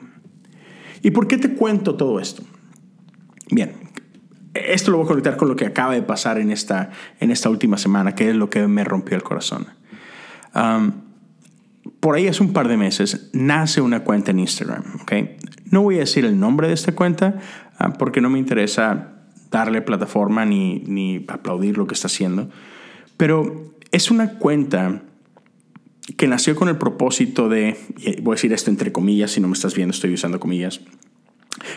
¿Y 1.02 1.12
por 1.12 1.26
qué 1.26 1.38
te 1.38 1.54
cuento 1.54 1.94
todo 1.94 2.20
esto? 2.20 2.42
Bien, 3.50 3.72
esto 4.52 4.90
lo 4.90 4.98
voy 4.98 5.06
a 5.06 5.08
conectar 5.08 5.38
con 5.38 5.48
lo 5.48 5.56
que 5.56 5.64
acaba 5.64 5.94
de 5.94 6.02
pasar 6.02 6.36
en 6.38 6.50
esta, 6.50 6.90
en 7.20 7.30
esta 7.30 7.48
última 7.48 7.78
semana, 7.78 8.14
que 8.14 8.28
es 8.28 8.36
lo 8.36 8.50
que 8.50 8.66
me 8.66 8.84
rompió 8.84 9.16
el 9.16 9.22
corazón. 9.22 9.66
Por 12.00 12.16
ahí 12.16 12.26
hace 12.26 12.42
un 12.42 12.52
par 12.52 12.68
de 12.68 12.76
meses 12.76 13.30
nace 13.32 13.80
una 13.80 14.04
cuenta 14.04 14.30
en 14.30 14.40
Instagram. 14.40 14.84
¿okay? 15.02 15.36
No 15.70 15.82
voy 15.82 15.96
a 15.96 16.00
decir 16.00 16.24
el 16.24 16.40
nombre 16.40 16.66
de 16.68 16.74
esta 16.74 16.92
cuenta 16.92 17.38
ah, 17.78 17.92
porque 17.92 18.20
no 18.20 18.30
me 18.30 18.38
interesa 18.38 19.12
darle 19.50 19.82
plataforma 19.82 20.44
ni, 20.44 20.80
ni 20.86 21.24
aplaudir 21.28 21.76
lo 21.76 21.86
que 21.86 21.94
está 21.94 22.06
haciendo. 22.06 22.48
Pero 23.16 23.74
es 23.92 24.10
una 24.10 24.38
cuenta 24.38 25.02
que 26.16 26.26
nació 26.26 26.56
con 26.56 26.68
el 26.68 26.76
propósito 26.76 27.48
de, 27.48 27.76
voy 28.22 28.32
a 28.32 28.36
decir 28.36 28.52
esto 28.52 28.70
entre 28.70 28.92
comillas, 28.92 29.32
si 29.32 29.40
no 29.40 29.48
me 29.48 29.54
estás 29.54 29.74
viendo 29.74 29.92
estoy 29.92 30.14
usando 30.14 30.40
comillas, 30.40 30.80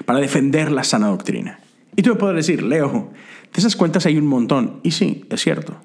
para 0.06 0.20
defender 0.20 0.72
la 0.72 0.84
sana 0.84 1.08
doctrina. 1.08 1.60
Y 1.96 2.02
tú 2.02 2.12
me 2.12 2.16
puedes 2.16 2.36
decir, 2.36 2.64
Leo, 2.64 3.12
de 3.54 3.60
esas 3.60 3.76
cuentas 3.76 4.06
hay 4.06 4.18
un 4.18 4.26
montón. 4.26 4.80
Y 4.84 4.92
sí, 4.92 5.26
es 5.30 5.42
cierto. 5.42 5.78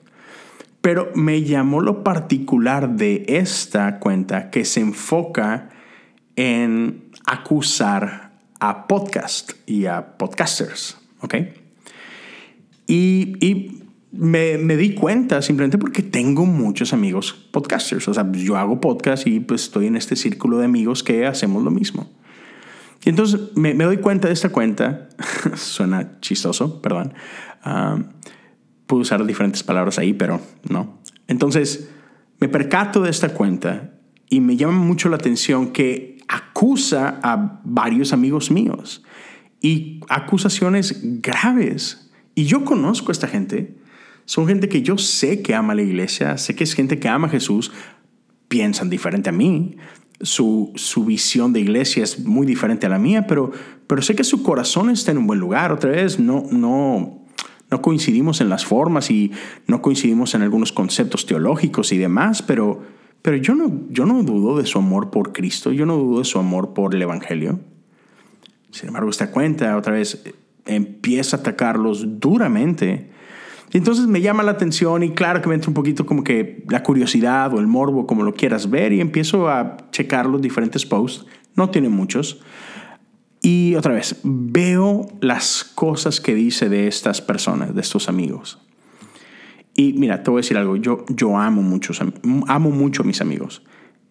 Pero 0.80 1.10
me 1.14 1.42
llamó 1.42 1.80
lo 1.80 2.04
particular 2.04 2.96
de 2.96 3.24
esta 3.28 3.98
cuenta 3.98 4.50
que 4.50 4.64
se 4.64 4.80
enfoca 4.80 5.70
en 6.36 7.10
acusar 7.26 8.32
a 8.60 8.86
podcast 8.86 9.52
y 9.66 9.86
a 9.86 10.16
podcasters. 10.16 10.96
¿Ok? 11.20 11.34
Y, 12.86 13.34
y 13.44 13.82
me, 14.12 14.56
me, 14.56 14.76
di 14.76 14.94
cuenta 14.94 15.42
simplemente 15.42 15.78
porque 15.78 16.02
tengo 16.02 16.46
muchos 16.46 16.92
amigos 16.92 17.32
podcasters. 17.50 18.08
O 18.08 18.14
sea, 18.14 18.30
yo 18.32 18.56
hago 18.56 18.80
podcast 18.80 19.26
y 19.26 19.40
pues 19.40 19.64
estoy 19.64 19.86
en 19.86 19.96
este 19.96 20.16
círculo 20.16 20.58
de 20.58 20.64
amigos 20.64 21.02
que 21.02 21.26
hacemos 21.26 21.62
lo 21.62 21.70
mismo. 21.70 22.08
Y 23.04 23.10
entonces 23.10 23.40
me, 23.54 23.74
doy 23.74 23.98
cuenta 23.98 24.28
de 24.28 24.34
esta 24.34 24.48
cuenta, 24.50 25.08
suena 25.56 26.18
chistoso, 26.20 26.82
perdón. 26.82 27.14
Uh, 27.64 28.04
puedo 28.88 29.02
usar 29.02 29.24
diferentes 29.24 29.62
palabras 29.62 30.00
ahí, 30.00 30.12
pero 30.12 30.40
no. 30.68 30.98
Entonces 31.28 31.88
me 32.40 32.48
percato 32.48 33.02
de 33.02 33.10
esta 33.10 33.28
cuenta 33.28 33.92
y 34.28 34.40
me 34.40 34.56
llama 34.56 34.78
mucho 34.78 35.08
la 35.08 35.16
atención 35.16 35.68
que 35.72 36.18
acusa 36.26 37.20
a 37.22 37.60
varios 37.64 38.12
amigos 38.12 38.50
míos 38.50 39.04
y 39.60 40.00
acusaciones 40.08 41.00
graves. 41.22 42.10
Y 42.34 42.44
yo 42.44 42.64
conozco 42.64 43.10
a 43.10 43.12
esta 43.12 43.28
gente. 43.28 43.76
Son 44.24 44.46
gente 44.48 44.68
que 44.68 44.82
yo 44.82 44.98
sé 44.98 45.42
que 45.42 45.54
ama 45.54 45.74
la 45.74 45.82
iglesia, 45.82 46.36
sé 46.36 46.56
que 46.56 46.64
es 46.64 46.74
gente 46.74 46.98
que 46.98 47.08
ama 47.08 47.28
a 47.28 47.30
Jesús, 47.30 47.70
piensan 48.48 48.90
diferente 48.90 49.30
a 49.30 49.32
mí, 49.32 49.76
su, 50.20 51.04
visión 51.06 51.52
de 51.52 51.60
iglesia 51.60 52.02
es 52.02 52.24
muy 52.24 52.46
diferente 52.46 52.86
a 52.86 52.90
la 52.90 52.98
mía, 52.98 53.26
pero, 53.26 53.52
pero 53.86 54.02
sé 54.02 54.14
que 54.14 54.24
su 54.24 54.42
corazón 54.42 54.90
está 54.90 55.12
en 55.12 55.18
un 55.18 55.26
buen 55.26 55.38
lugar. 55.38 55.72
Otra 55.72 55.90
vez, 55.90 56.18
no, 56.18 56.44
no, 56.50 57.24
no 57.70 57.82
coincidimos 57.82 58.40
en 58.40 58.48
las 58.48 58.64
formas 58.64 59.10
y 59.10 59.32
no 59.66 59.82
coincidimos 59.82 60.34
en 60.34 60.42
algunos 60.42 60.72
conceptos 60.72 61.26
teológicos 61.26 61.92
y 61.92 61.98
demás, 61.98 62.42
pero, 62.42 62.82
pero 63.22 63.36
yo, 63.36 63.54
no, 63.54 63.82
yo 63.90 64.06
no 64.06 64.22
dudo 64.22 64.58
de 64.58 64.66
su 64.66 64.78
amor 64.78 65.10
por 65.10 65.32
Cristo, 65.32 65.72
yo 65.72 65.86
no 65.86 65.96
dudo 65.96 66.20
de 66.20 66.24
su 66.24 66.38
amor 66.38 66.72
por 66.72 66.94
el 66.94 67.02
Evangelio. 67.02 67.60
Sin 68.70 68.88
embargo, 68.88 69.10
esta 69.10 69.30
cuenta 69.30 69.76
otra 69.76 69.92
vez 69.92 70.22
empieza 70.64 71.36
a 71.36 71.40
atacarlos 71.40 72.20
duramente 72.20 73.10
entonces 73.72 74.06
me 74.06 74.20
llama 74.20 74.42
la 74.42 74.52
atención 74.52 75.02
y 75.02 75.10
claro 75.10 75.42
que 75.42 75.48
me 75.48 75.54
entra 75.54 75.68
un 75.68 75.74
poquito 75.74 76.06
como 76.06 76.24
que 76.24 76.64
la 76.68 76.82
curiosidad 76.82 77.52
o 77.52 77.60
el 77.60 77.66
morbo, 77.66 78.06
como 78.06 78.22
lo 78.22 78.34
quieras 78.34 78.70
ver, 78.70 78.92
y 78.92 79.00
empiezo 79.00 79.48
a 79.48 79.76
checar 79.90 80.26
los 80.26 80.40
diferentes 80.40 80.86
posts. 80.86 81.26
No 81.54 81.68
tiene 81.70 81.88
muchos. 81.88 82.40
Y 83.40 83.74
otra 83.76 83.94
vez, 83.94 84.20
veo 84.24 85.06
las 85.20 85.64
cosas 85.64 86.20
que 86.20 86.34
dice 86.34 86.68
de 86.68 86.88
estas 86.88 87.20
personas, 87.22 87.74
de 87.74 87.80
estos 87.80 88.08
amigos. 88.08 88.58
Y 89.74 89.92
mira, 89.92 90.22
te 90.22 90.30
voy 90.30 90.40
a 90.40 90.42
decir 90.42 90.56
algo, 90.56 90.76
yo, 90.76 91.04
yo 91.08 91.38
amo, 91.38 91.62
muchos, 91.62 92.00
amo 92.48 92.70
mucho 92.70 93.02
a 93.02 93.06
mis 93.06 93.20
amigos. 93.20 93.62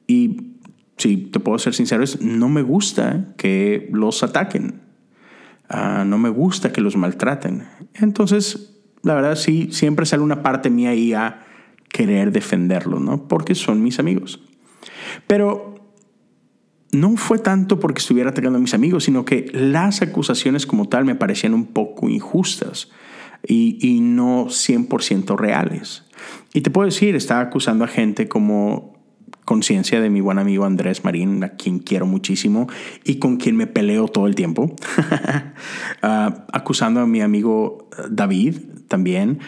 Y 0.07 0.53
si 0.95 1.17
te 1.17 1.39
puedo 1.41 1.59
ser 1.59 1.73
sincero, 1.73 2.03
es, 2.03 2.21
no 2.21 2.47
me 2.47 2.61
gusta 2.61 3.33
que 3.37 3.89
los 3.91 4.23
ataquen. 4.23 4.81
Ah, 5.69 6.05
no 6.07 6.17
me 6.17 6.29
gusta 6.29 6.71
que 6.71 6.79
los 6.79 6.95
maltraten. 6.95 7.67
Entonces, 7.95 8.79
la 9.03 9.13
verdad 9.13 9.35
sí, 9.35 9.67
siempre 9.71 10.05
sale 10.05 10.23
una 10.23 10.41
parte 10.41 10.69
mía 10.69 10.91
ahí 10.91 11.13
a 11.13 11.45
querer 11.89 12.31
defenderlo, 12.31 12.99
¿no? 12.99 13.27
Porque 13.27 13.53
son 13.53 13.83
mis 13.83 13.99
amigos. 13.99 14.39
Pero 15.27 15.75
no 16.99 17.15
fue 17.17 17.39
tanto 17.39 17.79
porque 17.79 17.99
estuviera 17.99 18.31
atacando 18.31 18.57
a 18.57 18.61
mis 18.61 18.73
amigos, 18.73 19.05
sino 19.05 19.25
que 19.25 19.49
las 19.53 20.01
acusaciones 20.01 20.65
como 20.65 20.87
tal 20.87 21.05
me 21.05 21.15
parecían 21.15 21.53
un 21.53 21.65
poco 21.65 22.09
injustas 22.09 22.89
y, 23.45 23.77
y 23.81 23.99
no 24.01 24.47
100% 24.47 25.37
reales. 25.37 26.03
Y 26.53 26.61
te 26.61 26.71
puedo 26.71 26.85
decir, 26.85 27.15
estaba 27.15 27.41
acusando 27.41 27.85
a 27.85 27.87
gente 27.87 28.27
como 28.27 28.97
conciencia 29.47 30.01
de 30.01 30.09
mi 30.09 30.19
buen 30.19 30.39
amigo 30.39 30.65
Andrés 30.65 31.05
Marín, 31.05 31.41
a 31.41 31.49
quien 31.51 31.79
quiero 31.79 32.05
muchísimo 32.05 32.67
y 33.05 33.15
con 33.15 33.37
quien 33.37 33.55
me 33.55 33.65
peleo 33.65 34.09
todo 34.09 34.27
el 34.27 34.35
tiempo, 34.35 34.75
ah, 36.01 36.45
acusando 36.51 36.99
a 36.99 37.07
mi 37.07 37.21
amigo 37.21 37.87
eh, 37.97 38.01
David 38.09 38.57
también, 38.89 39.39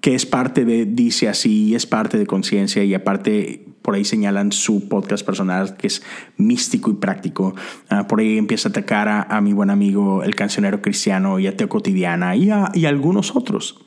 que 0.00 0.14
es 0.14 0.26
parte 0.26 0.64
de 0.64 0.86
Dice 0.86 1.28
así, 1.28 1.74
es 1.74 1.86
parte 1.86 2.18
de 2.18 2.26
conciencia 2.26 2.82
y 2.84 2.94
aparte 2.94 3.67
por 3.88 3.94
ahí 3.94 4.04
señalan 4.04 4.52
su 4.52 4.86
podcast 4.86 5.24
personal 5.24 5.78
que 5.78 5.86
es 5.86 6.02
místico 6.36 6.90
y 6.90 6.94
práctico. 6.96 7.54
Ah, 7.88 8.06
por 8.06 8.20
ahí 8.20 8.36
empieza 8.36 8.68
a 8.68 8.70
atacar 8.70 9.08
a, 9.08 9.40
mi 9.40 9.54
buen 9.54 9.70
amigo 9.70 10.22
el 10.22 10.34
cancionero 10.34 10.82
cristiano 10.82 11.38
y 11.38 11.46
a 11.46 11.56
Teo 11.56 11.70
Cotidiana 11.70 12.36
y 12.36 12.50
a, 12.50 12.70
y 12.74 12.84
a 12.84 12.90
algunos 12.90 13.34
otros. 13.34 13.80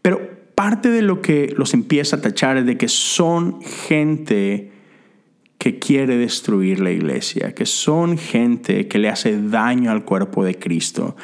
Pero 0.00 0.20
parte 0.54 0.90
de 0.90 1.02
lo 1.02 1.22
que 1.22 1.52
los 1.56 1.74
empieza 1.74 2.18
a 2.18 2.20
tachar 2.20 2.58
es 2.58 2.66
de 2.66 2.78
que 2.78 2.86
son 2.86 3.60
gente 3.62 4.70
que 5.58 5.80
quiere 5.80 6.16
destruir 6.16 6.78
la 6.78 6.92
iglesia, 6.92 7.52
que 7.52 7.66
son 7.66 8.16
gente 8.16 8.86
que 8.86 9.00
le 9.00 9.08
hace 9.08 9.42
daño 9.42 9.90
al 9.90 10.04
cuerpo 10.04 10.44
de 10.44 10.56
Cristo 10.56 11.16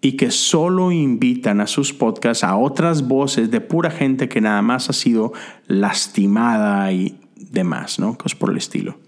y 0.00 0.12
que 0.12 0.30
solo 0.30 0.92
invitan 0.92 1.60
a 1.60 1.66
sus 1.66 1.92
podcasts 1.92 2.44
a 2.44 2.56
otras 2.56 3.08
voces 3.08 3.50
de 3.50 3.60
pura 3.60 3.90
gente 3.90 4.28
que 4.28 4.40
nada 4.40 4.62
más 4.62 4.90
ha 4.90 4.92
sido 4.92 5.32
lastimada 5.66 6.92
y 6.92 7.18
demás, 7.52 7.98
¿no? 7.98 8.16
Cosas 8.16 8.38
por 8.38 8.50
el 8.50 8.56
estilo. 8.56 8.98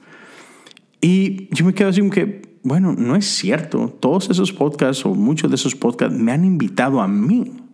Y 1.01 1.49
yo 1.55 1.65
me 1.65 1.75
quedo 1.75 1.89
así 1.89 2.01
como 2.01 2.13
que, 2.13 2.59
bueno, 2.63 2.95
no 2.97 3.17
es 3.17 3.27
cierto. 3.27 3.89
Todos 3.89 4.31
esos 4.31 4.53
podcasts 4.53 5.05
o 5.05 5.15
muchos 5.15 5.51
de 5.51 5.57
esos 5.57 5.75
podcasts 5.75 6.17
me 6.17 6.33
han 6.33 6.45
invitado 6.45 7.01
a 7.01 7.09
mí 7.09 7.65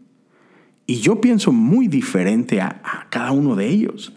y 0.90 0.96
yo 0.96 1.20
pienso 1.20 1.52
muy 1.52 1.86
diferente 1.86 2.60
a, 2.60 3.06
cada 3.10 3.30
uno 3.30 3.54
de 3.54 3.68
ellos. 3.68 4.12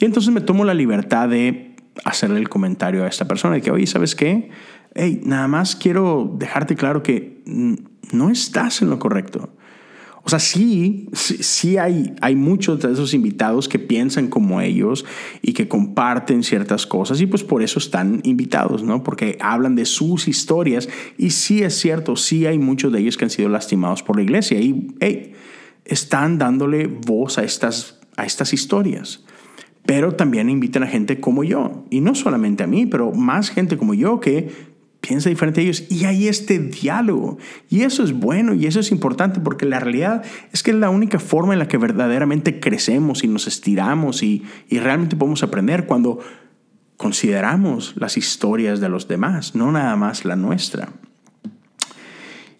Y 0.00 0.06
entonces 0.06 0.32
me 0.32 0.40
tomo 0.40 0.64
la 0.64 0.72
libertad 0.72 1.28
de 1.28 1.76
hacerle 2.02 2.38
el 2.38 2.48
comentario 2.48 3.04
a 3.04 3.08
esta 3.08 3.28
persona 3.28 3.56
de 3.56 3.60
que, 3.60 3.70
oye, 3.70 3.86
¿sabes 3.86 4.14
qué? 4.14 4.48
Hey, 4.94 5.20
nada 5.22 5.48
más 5.48 5.76
quiero 5.76 6.34
dejarte 6.38 6.76
claro 6.76 7.02
que 7.02 7.42
no 7.44 8.30
estás 8.30 8.80
en 8.80 8.88
lo 8.88 8.98
correcto. 8.98 9.54
O 10.28 10.30
sea, 10.30 10.40
sí, 10.40 11.08
sí 11.14 11.78
hay, 11.78 12.12
hay 12.20 12.36
muchos 12.36 12.80
de 12.80 12.92
esos 12.92 13.14
invitados 13.14 13.66
que 13.66 13.78
piensan 13.78 14.28
como 14.28 14.60
ellos 14.60 15.06
y 15.40 15.54
que 15.54 15.68
comparten 15.68 16.42
ciertas 16.42 16.84
cosas 16.86 17.22
y 17.22 17.26
pues 17.26 17.44
por 17.44 17.62
eso 17.62 17.78
están 17.78 18.20
invitados, 18.24 18.82
¿no? 18.82 19.02
Porque 19.02 19.38
hablan 19.40 19.74
de 19.74 19.86
sus 19.86 20.28
historias 20.28 20.86
y 21.16 21.30
sí 21.30 21.62
es 21.62 21.78
cierto, 21.78 22.14
sí 22.14 22.44
hay 22.44 22.58
muchos 22.58 22.92
de 22.92 22.98
ellos 23.00 23.16
que 23.16 23.24
han 23.24 23.30
sido 23.30 23.48
lastimados 23.48 24.02
por 24.02 24.16
la 24.16 24.22
iglesia 24.22 24.60
y, 24.60 25.32
están 25.86 26.36
dándole 26.36 26.88
voz 26.88 27.38
a 27.38 27.44
estas, 27.44 27.98
a 28.18 28.26
estas 28.26 28.52
historias. 28.52 29.24
Pero 29.86 30.12
también 30.12 30.50
invitan 30.50 30.82
a 30.82 30.86
gente 30.88 31.20
como 31.20 31.42
yo, 31.42 31.86
y 31.88 32.02
no 32.02 32.14
solamente 32.14 32.64
a 32.64 32.66
mí, 32.66 32.84
pero 32.84 33.12
más 33.12 33.48
gente 33.48 33.78
como 33.78 33.94
yo 33.94 34.20
que 34.20 34.50
piensa 35.00 35.28
diferente 35.28 35.60
a 35.60 35.64
ellos 35.64 35.84
y 35.88 36.04
hay 36.04 36.28
este 36.28 36.58
diálogo. 36.58 37.38
Y 37.68 37.82
eso 37.82 38.02
es 38.02 38.12
bueno 38.12 38.54
y 38.54 38.66
eso 38.66 38.80
es 38.80 38.90
importante 38.90 39.40
porque 39.40 39.66
la 39.66 39.80
realidad 39.80 40.24
es 40.52 40.62
que 40.62 40.70
es 40.70 40.76
la 40.76 40.90
única 40.90 41.18
forma 41.18 41.52
en 41.52 41.58
la 41.58 41.68
que 41.68 41.78
verdaderamente 41.78 42.60
crecemos 42.60 43.24
y 43.24 43.28
nos 43.28 43.46
estiramos 43.46 44.22
y, 44.22 44.44
y 44.68 44.78
realmente 44.78 45.16
podemos 45.16 45.42
aprender 45.42 45.86
cuando 45.86 46.20
consideramos 46.98 47.94
las 47.96 48.16
historias 48.16 48.80
de 48.80 48.88
los 48.88 49.08
demás, 49.08 49.54
no 49.54 49.70
nada 49.72 49.96
más 49.96 50.24
la 50.24 50.36
nuestra. 50.36 50.90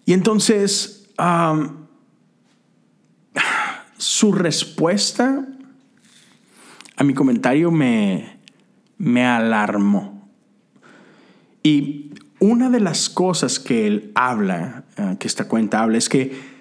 Y 0.05 0.13
entonces, 0.13 1.07
su 3.97 4.31
respuesta 4.31 5.45
a 6.95 7.03
mi 7.03 7.13
comentario 7.13 7.69
me, 7.69 8.39
me 8.97 9.25
alarmó. 9.25 10.27
Y 11.61 12.08
una 12.39 12.69
de 12.69 12.79
las 12.79 13.09
cosas 13.09 13.59
que 13.59 13.87
él 13.87 14.11
habla, 14.15 14.83
eh, 14.97 15.15
que 15.19 15.27
esta 15.27 15.47
cuenta 15.47 15.81
habla, 15.81 15.97
es 15.97 16.09
que 16.09 16.59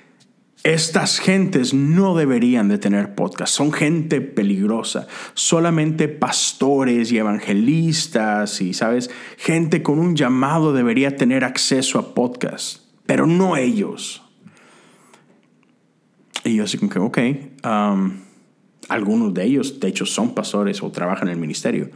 estas 0.64 1.20
gentes 1.20 1.72
no 1.72 2.16
deberían 2.16 2.68
de 2.68 2.78
tener 2.78 3.14
podcast, 3.14 3.54
son 3.54 3.72
gente 3.72 4.20
peligrosa, 4.20 5.06
solamente 5.34 6.08
pastores 6.08 7.12
y 7.12 7.18
evangelistas 7.18 8.60
y, 8.60 8.74
¿sabes? 8.74 9.08
Gente 9.36 9.82
con 9.82 9.98
un 9.98 10.16
llamado 10.16 10.72
debería 10.72 11.16
tener 11.16 11.44
acceso 11.44 11.98
a 11.98 12.14
podcast 12.14 12.88
pero 13.08 13.26
no 13.26 13.56
ellos. 13.56 14.22
Y 16.44 16.56
yo 16.56 16.64
así 16.64 16.76
como 16.76 16.90
que, 16.90 16.98
ok, 16.98 17.18
um, 17.64 18.20
algunos 18.90 19.32
de 19.32 19.44
ellos, 19.44 19.80
de 19.80 19.88
hecho, 19.88 20.04
son 20.04 20.34
pastores 20.34 20.82
o 20.82 20.90
trabajan 20.92 21.28
en 21.28 21.32
el 21.32 21.40
ministerio. 21.40 21.88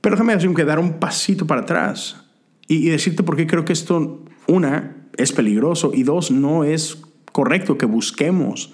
Pero 0.00 0.16
déjame 0.16 0.34
decir 0.34 0.52
que 0.54 0.64
dar 0.64 0.80
un 0.80 0.94
pasito 0.94 1.46
para 1.46 1.60
atrás 1.60 2.21
y, 2.68 2.86
y 2.86 2.90
decirte 2.90 3.22
por 3.22 3.36
qué 3.36 3.46
creo 3.46 3.64
que 3.64 3.72
esto, 3.72 4.24
una, 4.46 4.96
es 5.16 5.32
peligroso 5.32 5.92
y 5.94 6.02
dos, 6.02 6.30
no 6.30 6.64
es 6.64 7.02
correcto 7.32 7.78
que 7.78 7.86
busquemos 7.86 8.72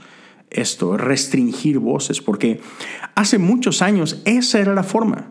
esto, 0.50 0.97
restringir 0.97 1.78
voces, 1.78 2.21
porque 2.21 2.61
hace 3.14 3.38
muchos 3.38 3.83
años 3.83 4.23
esa 4.25 4.59
era 4.59 4.75
la 4.75 4.83
forma. 4.83 5.30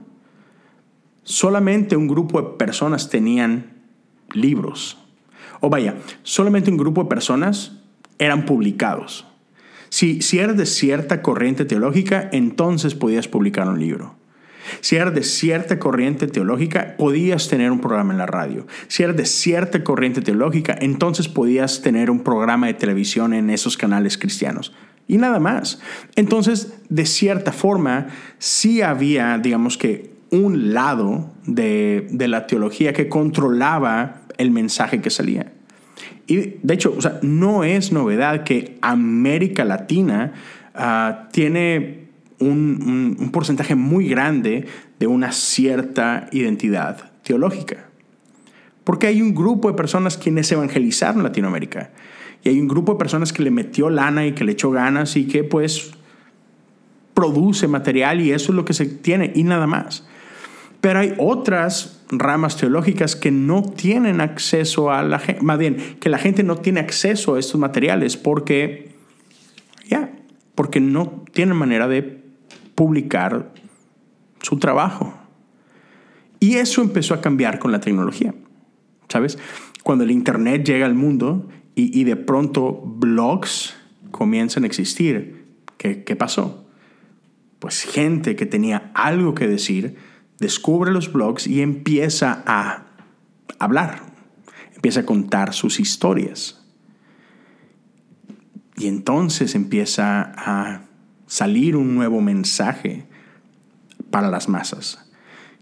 Solamente 1.23 1.97
un 1.97 2.07
grupo 2.07 2.41
de 2.41 2.57
personas 2.57 3.09
tenían 3.09 3.73
libros, 4.33 4.97
o 5.59 5.69
vaya, 5.69 5.95
solamente 6.23 6.69
un 6.69 6.77
grupo 6.77 7.03
de 7.03 7.09
personas 7.09 7.79
eran 8.19 8.45
publicados. 8.45 9.25
Si, 9.89 10.21
si 10.21 10.39
eras 10.39 10.57
de 10.57 10.65
cierta 10.65 11.21
corriente 11.21 11.65
teológica, 11.65 12.29
entonces 12.31 12.93
podías 12.93 13.27
publicar 13.27 13.67
un 13.67 13.79
libro. 13.79 14.15
Si 14.81 14.95
eras 14.95 15.13
de 15.13 15.23
cierta 15.23 15.79
corriente 15.79 16.27
teológica, 16.27 16.95
podías 16.97 17.47
tener 17.49 17.71
un 17.71 17.81
programa 17.81 18.13
en 18.13 18.19
la 18.19 18.25
radio. 18.25 18.67
Si 18.87 19.03
eras 19.03 19.15
de 19.15 19.25
cierta 19.25 19.83
corriente 19.83 20.21
teológica, 20.21 20.75
entonces 20.79 21.27
podías 21.27 21.81
tener 21.81 22.09
un 22.09 22.23
programa 22.23 22.67
de 22.67 22.73
televisión 22.73 23.33
en 23.33 23.49
esos 23.49 23.77
canales 23.77 24.17
cristianos. 24.17 24.73
Y 25.07 25.17
nada 25.17 25.39
más. 25.39 25.79
Entonces, 26.15 26.73
de 26.89 27.05
cierta 27.05 27.51
forma, 27.51 28.07
sí 28.39 28.81
había, 28.81 29.37
digamos 29.37 29.77
que, 29.77 30.15
un 30.29 30.73
lado 30.73 31.33
de, 31.45 32.07
de 32.11 32.27
la 32.27 32.47
teología 32.47 32.91
que 32.91 33.07
controlaba 33.07 34.23
el 34.37 34.51
mensaje 34.51 34.99
que 35.01 35.09
salía. 35.09 35.53
Y 36.27 36.55
de 36.61 36.73
hecho, 36.73 36.97
no 37.21 37.63
es 37.63 37.91
novedad 37.91 38.43
que 38.43 38.77
América 38.81 39.63
Latina 39.63 40.33
ah, 40.75 41.29
tiene 41.31 42.06
un, 42.39 43.29
porcentaje 43.31 43.75
muy 43.75 44.07
grande 44.07 44.65
de 44.99 45.07
una 45.07 45.31
cierta 45.31 46.27
identidad 46.31 47.11
teológica. 47.23 47.89
Porque 48.83 49.07
hay 49.07 49.21
un 49.21 49.35
grupo 49.35 49.69
de 49.69 49.75
personas 49.75 50.17
quienes 50.17 50.51
evangelizaron 50.51 51.23
Latinoamérica. 51.23 51.91
Y 52.43 52.49
hay 52.49 52.59
un 52.59 52.67
grupo 52.67 52.93
de 52.93 52.99
personas 52.99 53.33
que 53.33 53.43
le 53.43 53.51
metió 53.51 53.89
lana 53.89 54.25
y 54.25 54.33
que 54.33 54.45
le 54.45 54.53
echó 54.53 54.71
ganas 54.71 55.17
y 55.17 55.25
que 55.25 55.43
pues 55.43 55.91
produce 57.13 57.67
material 57.67 58.21
y 58.21 58.31
eso 58.31 58.51
es 58.51 58.55
lo 58.55 58.63
que 58.63 58.73
se 58.73 58.85
tiene 58.85 59.31
y 59.33 59.43
nada 59.43 59.65
más. 59.65 60.07
Pero 60.81 60.99
hay 60.99 61.15
otras 61.17 62.05
ramas 62.09 62.57
teológicas 62.57 63.15
que 63.15 63.31
no 63.31 63.63
tienen 63.63 64.21
acceso 64.21 64.91
a 64.91 65.01
la 65.01 65.19
gente, 65.19 65.41
más 65.41 65.57
bien, 65.57 65.97
que 65.99 66.09
la 66.09 66.19
gente 66.19 66.43
no 66.43 66.57
tiene 66.57 66.79
acceso 66.79 67.35
a 67.35 67.39
estos 67.39 67.59
materiales 67.59 68.15
porque, 68.17 68.91
ya, 69.87 70.11
porque 70.53 70.79
no 70.79 71.25
tienen 71.33 71.57
manera 71.57 71.87
de 71.87 72.16
publicar 72.77 73.51
su 74.39 74.59
trabajo. 74.59 75.11
Y 76.39 76.57
eso 76.57 76.83
empezó 76.83 77.15
a 77.15 77.21
cambiar 77.21 77.57
con 77.57 77.71
la 77.71 77.79
tecnología, 77.79 78.35
¿sabes? 79.09 79.39
Cuando 79.81 80.03
el 80.03 80.11
Internet 80.11 80.63
llega 80.63 80.85
al 80.85 80.93
mundo 80.93 81.49
y, 81.73 82.03
de 82.03 82.15
pronto 82.15 82.79
blogs 82.85 83.75
comienzan 84.11 84.63
a 84.63 84.67
existir, 84.67 85.47
¿qué, 85.77 86.03
¿qué 86.03 86.15
pasó? 86.15 86.67
Pues 87.57 87.81
gente 87.81 88.35
que 88.35 88.45
tenía 88.45 88.91
algo 88.93 89.33
que 89.33 89.47
decir, 89.47 89.95
descubre 90.39 90.91
los 90.91 91.11
blogs 91.11 91.47
y 91.47 91.61
empieza 91.61 92.43
a 92.45 92.85
hablar, 93.57 94.01
empieza 94.75 94.99
a 94.99 95.05
contar 95.05 95.53
sus 95.53 95.79
historias. 95.79 96.63
Y 98.75 98.87
entonces 98.87 99.55
empieza 99.55 100.31
a 100.35 100.86
salir 101.27 101.75
un 101.75 101.93
nuevo 101.93 102.21
mensaje 102.21 103.05
para 104.09 104.29
las 104.29 104.49
masas. 104.49 104.99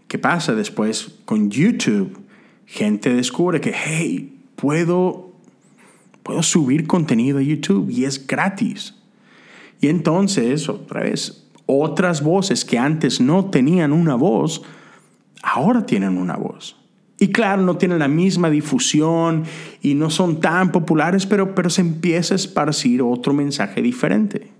¿Qué 0.08 0.18
pasa 0.18 0.54
después 0.54 1.18
con 1.24 1.50
YouTube? 1.50 2.18
Gente 2.64 3.12
descubre 3.12 3.60
que, 3.60 3.74
hey, 3.74 4.38
puedo, 4.54 5.32
puedo 6.22 6.42
subir 6.42 6.86
contenido 6.86 7.38
a 7.38 7.42
YouTube 7.42 7.90
y 7.90 8.04
es 8.04 8.26
gratis. 8.26 8.94
Y 9.80 9.88
entonces, 9.88 10.68
otra 10.68 11.02
vez, 11.02 11.48
otras 11.66 12.22
voces 12.22 12.64
que 12.64 12.78
antes 12.78 13.20
no 13.20 13.46
tenían 13.46 13.92
una 13.92 14.14
voz, 14.14 14.62
ahora 15.42 15.84
tienen 15.84 16.16
una 16.16 16.36
voz. 16.36 16.76
Y 17.18 17.28
claro, 17.28 17.62
no 17.62 17.76
tienen 17.76 17.98
la 17.98 18.08
misma 18.08 18.50
difusión 18.50 19.44
y 19.80 19.94
no 19.94 20.10
son 20.10 20.40
tan 20.40 20.70
populares, 20.70 21.26
pero, 21.26 21.54
pero 21.54 21.70
se 21.70 21.80
empieza 21.80 22.34
a 22.34 22.36
esparcir 22.36 23.02
otro 23.02 23.32
mensaje 23.32 23.80
diferente. 23.80 24.55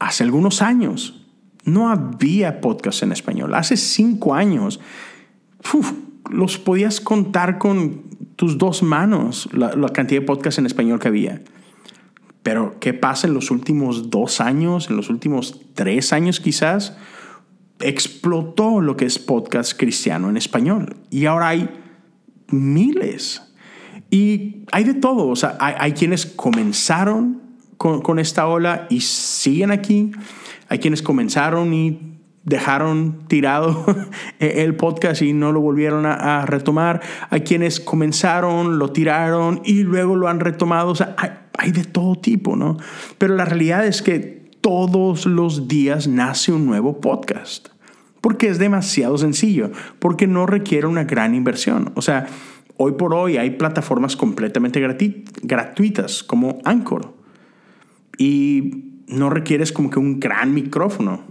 Hace 0.00 0.24
algunos 0.24 0.62
años 0.62 1.24
no 1.64 1.90
había 1.90 2.60
podcast 2.60 3.02
en 3.02 3.12
español. 3.12 3.54
Hace 3.54 3.76
cinco 3.76 4.34
años 4.34 4.80
los 6.30 6.58
podías 6.58 7.00
contar 7.00 7.58
con 7.58 8.02
tus 8.36 8.56
dos 8.56 8.82
manos 8.82 9.48
la, 9.52 9.70
cantidad 9.90 10.22
de 10.22 10.26
podcasts 10.26 10.58
en 10.58 10.66
español 10.66 10.98
que 10.98 11.08
había. 11.08 11.42
Pero, 12.42 12.80
¿qué 12.80 12.94
pasa 12.94 13.26
en 13.26 13.34
los 13.34 13.50
últimos 13.50 14.08
dos 14.08 14.40
años, 14.40 14.88
en 14.88 14.96
los 14.96 15.10
últimos 15.10 15.60
tres 15.74 16.14
años 16.14 16.40
quizás? 16.40 16.96
Explotó 17.80 18.80
lo 18.80 18.96
que 18.96 19.04
es 19.04 19.18
podcast 19.18 19.78
cristiano 19.78 20.30
en 20.30 20.38
español. 20.38 20.96
Y 21.10 21.26
ahora 21.26 21.48
hay 21.48 21.68
miles. 22.48 23.42
Y 24.10 24.64
hay 24.72 24.84
de 24.84 24.94
todo. 24.94 25.28
O 25.28 25.36
sea, 25.36 25.58
hay, 25.60 25.92
quienes 25.92 26.24
comenzaron 26.24 27.42
con, 27.80 28.18
esta 28.18 28.46
ola 28.46 28.86
y 28.90 29.00
siguen 29.00 29.70
aquí. 29.70 30.12
Hay 30.68 30.80
quienes 30.80 31.00
comenzaron 31.00 31.72
y 31.72 32.18
dejaron 32.44 33.24
tirado 33.26 33.86
el 34.38 34.76
podcast 34.76 35.22
y 35.22 35.32
no 35.32 35.50
lo 35.50 35.62
volvieron 35.62 36.04
a, 36.04 36.42
a, 36.42 36.46
retomar. 36.46 37.00
Hay 37.30 37.40
quienes 37.40 37.80
comenzaron, 37.80 38.78
lo 38.78 38.92
tiraron 38.92 39.62
y 39.64 39.82
luego 39.82 40.14
lo 40.14 40.28
han 40.28 40.40
retomado. 40.40 40.90
O 40.90 40.94
sea, 40.94 41.14
hay, 41.16 41.30
hay 41.56 41.72
de 41.72 41.84
todo 41.84 42.16
tipo, 42.16 42.54
¿no? 42.54 42.76
Pero 43.16 43.34
la 43.34 43.46
realidad 43.46 43.86
es 43.86 44.02
que 44.02 44.50
todos 44.60 45.24
los 45.24 45.66
días 45.66 46.06
nace 46.06 46.52
un 46.52 46.66
nuevo 46.66 47.00
podcast. 47.00 47.68
Porque 48.20 48.48
es 48.48 48.58
demasiado 48.58 49.16
sencillo, 49.16 49.70
porque 49.98 50.26
no 50.26 50.44
requiere 50.44 50.86
una 50.86 51.04
gran 51.04 51.34
inversión. 51.34 51.92
O 51.94 52.02
sea, 52.02 52.26
hoy 52.76 52.92
por 52.92 53.14
hoy 53.14 53.38
hay 53.38 53.52
plataformas 53.52 54.16
completamente 54.16 54.82
gratuitas 55.42 56.22
como 56.22 56.58
Anchor. 56.66 57.19
Y 58.20 59.00
no 59.06 59.30
requieres 59.30 59.72
como 59.72 59.88
que 59.88 59.98
un 59.98 60.20
gran 60.20 60.52
micrófono. 60.52 61.22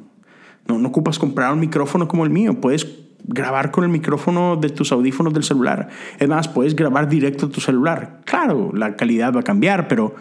No, 0.67 0.79
no 0.79 0.87
ocupas 0.87 1.19
comprar 1.19 1.53
un 1.53 1.59
micrófono 1.59 2.07
como 2.07 2.23
el 2.23 2.31
mío. 2.31 2.59
Puedes 2.59 2.87
grabar 3.23 3.69
con 3.69 3.83
el 3.83 3.91
micrófono 3.91 4.55
de 4.55 4.69
tus 4.69 4.91
audífonos 4.91 5.31
del 5.31 5.43
celular. 5.43 5.89
Es 6.17 6.27
más, 6.27 6.47
puedes 6.47 6.75
grabar 6.75 7.07
directo 7.07 7.45
a 7.45 7.49
tu 7.49 7.61
celular. 7.61 8.21
Claro, 8.25 8.71
la 8.73 8.95
calidad 8.95 9.35
va 9.35 9.41
a 9.41 9.43
cambiar, 9.43 9.87
pero, 9.87 10.15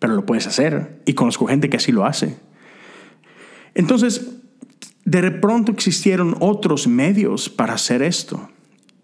pero 0.00 0.16
lo 0.16 0.26
puedes 0.26 0.48
hacer. 0.48 1.02
Y 1.06 1.12
conozco 1.12 1.46
gente 1.46 1.70
que 1.70 1.76
así 1.76 1.92
lo 1.92 2.04
hace. 2.04 2.36
Entonces, 3.76 4.40
de 5.04 5.30
pronto 5.30 5.70
existieron 5.70 6.34
otros 6.40 6.88
medios 6.88 7.48
para 7.48 7.74
hacer 7.74 8.02
esto. 8.02 8.50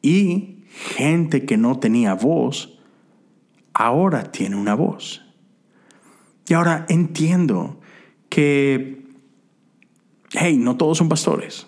Y 0.02 0.64
gente 0.96 1.44
que 1.44 1.56
no 1.56 1.78
tenía 1.78 2.14
voz, 2.14 2.76
ahora 3.72 4.32
tiene 4.32 4.56
una 4.56 4.74
voz. 4.74 5.31
Y 6.48 6.54
ahora 6.54 6.86
entiendo 6.88 7.80
que, 8.28 9.04
hey, 10.32 10.56
no 10.56 10.76
todos 10.76 10.98
son 10.98 11.08
pastores. 11.08 11.66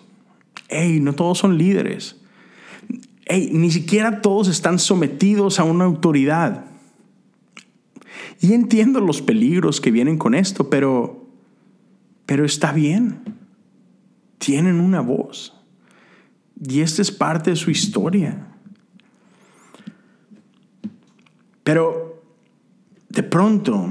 Hey, 0.67 0.99
no 0.99 1.13
todos 1.13 1.37
son 1.37 1.57
líderes. 1.57 2.21
Hey, 3.25 3.49
ni 3.53 3.71
siquiera 3.71 4.21
todos 4.21 4.47
están 4.47 4.79
sometidos 4.79 5.59
a 5.59 5.63
una 5.63 5.85
autoridad. 5.85 6.65
Y 8.41 8.53
entiendo 8.53 8.99
los 8.99 9.21
peligros 9.21 9.79
que 9.81 9.91
vienen 9.91 10.17
con 10.17 10.35
esto, 10.35 10.69
pero, 10.69 11.27
pero 12.25 12.45
está 12.45 12.71
bien. 12.71 13.23
Tienen 14.37 14.79
una 14.79 15.01
voz. 15.01 15.53
Y 16.61 16.81
esta 16.81 17.01
es 17.01 17.11
parte 17.11 17.49
de 17.51 17.55
su 17.55 17.71
historia. 17.71 18.47
Pero 21.63 22.21
de 23.09 23.23
pronto, 23.23 23.89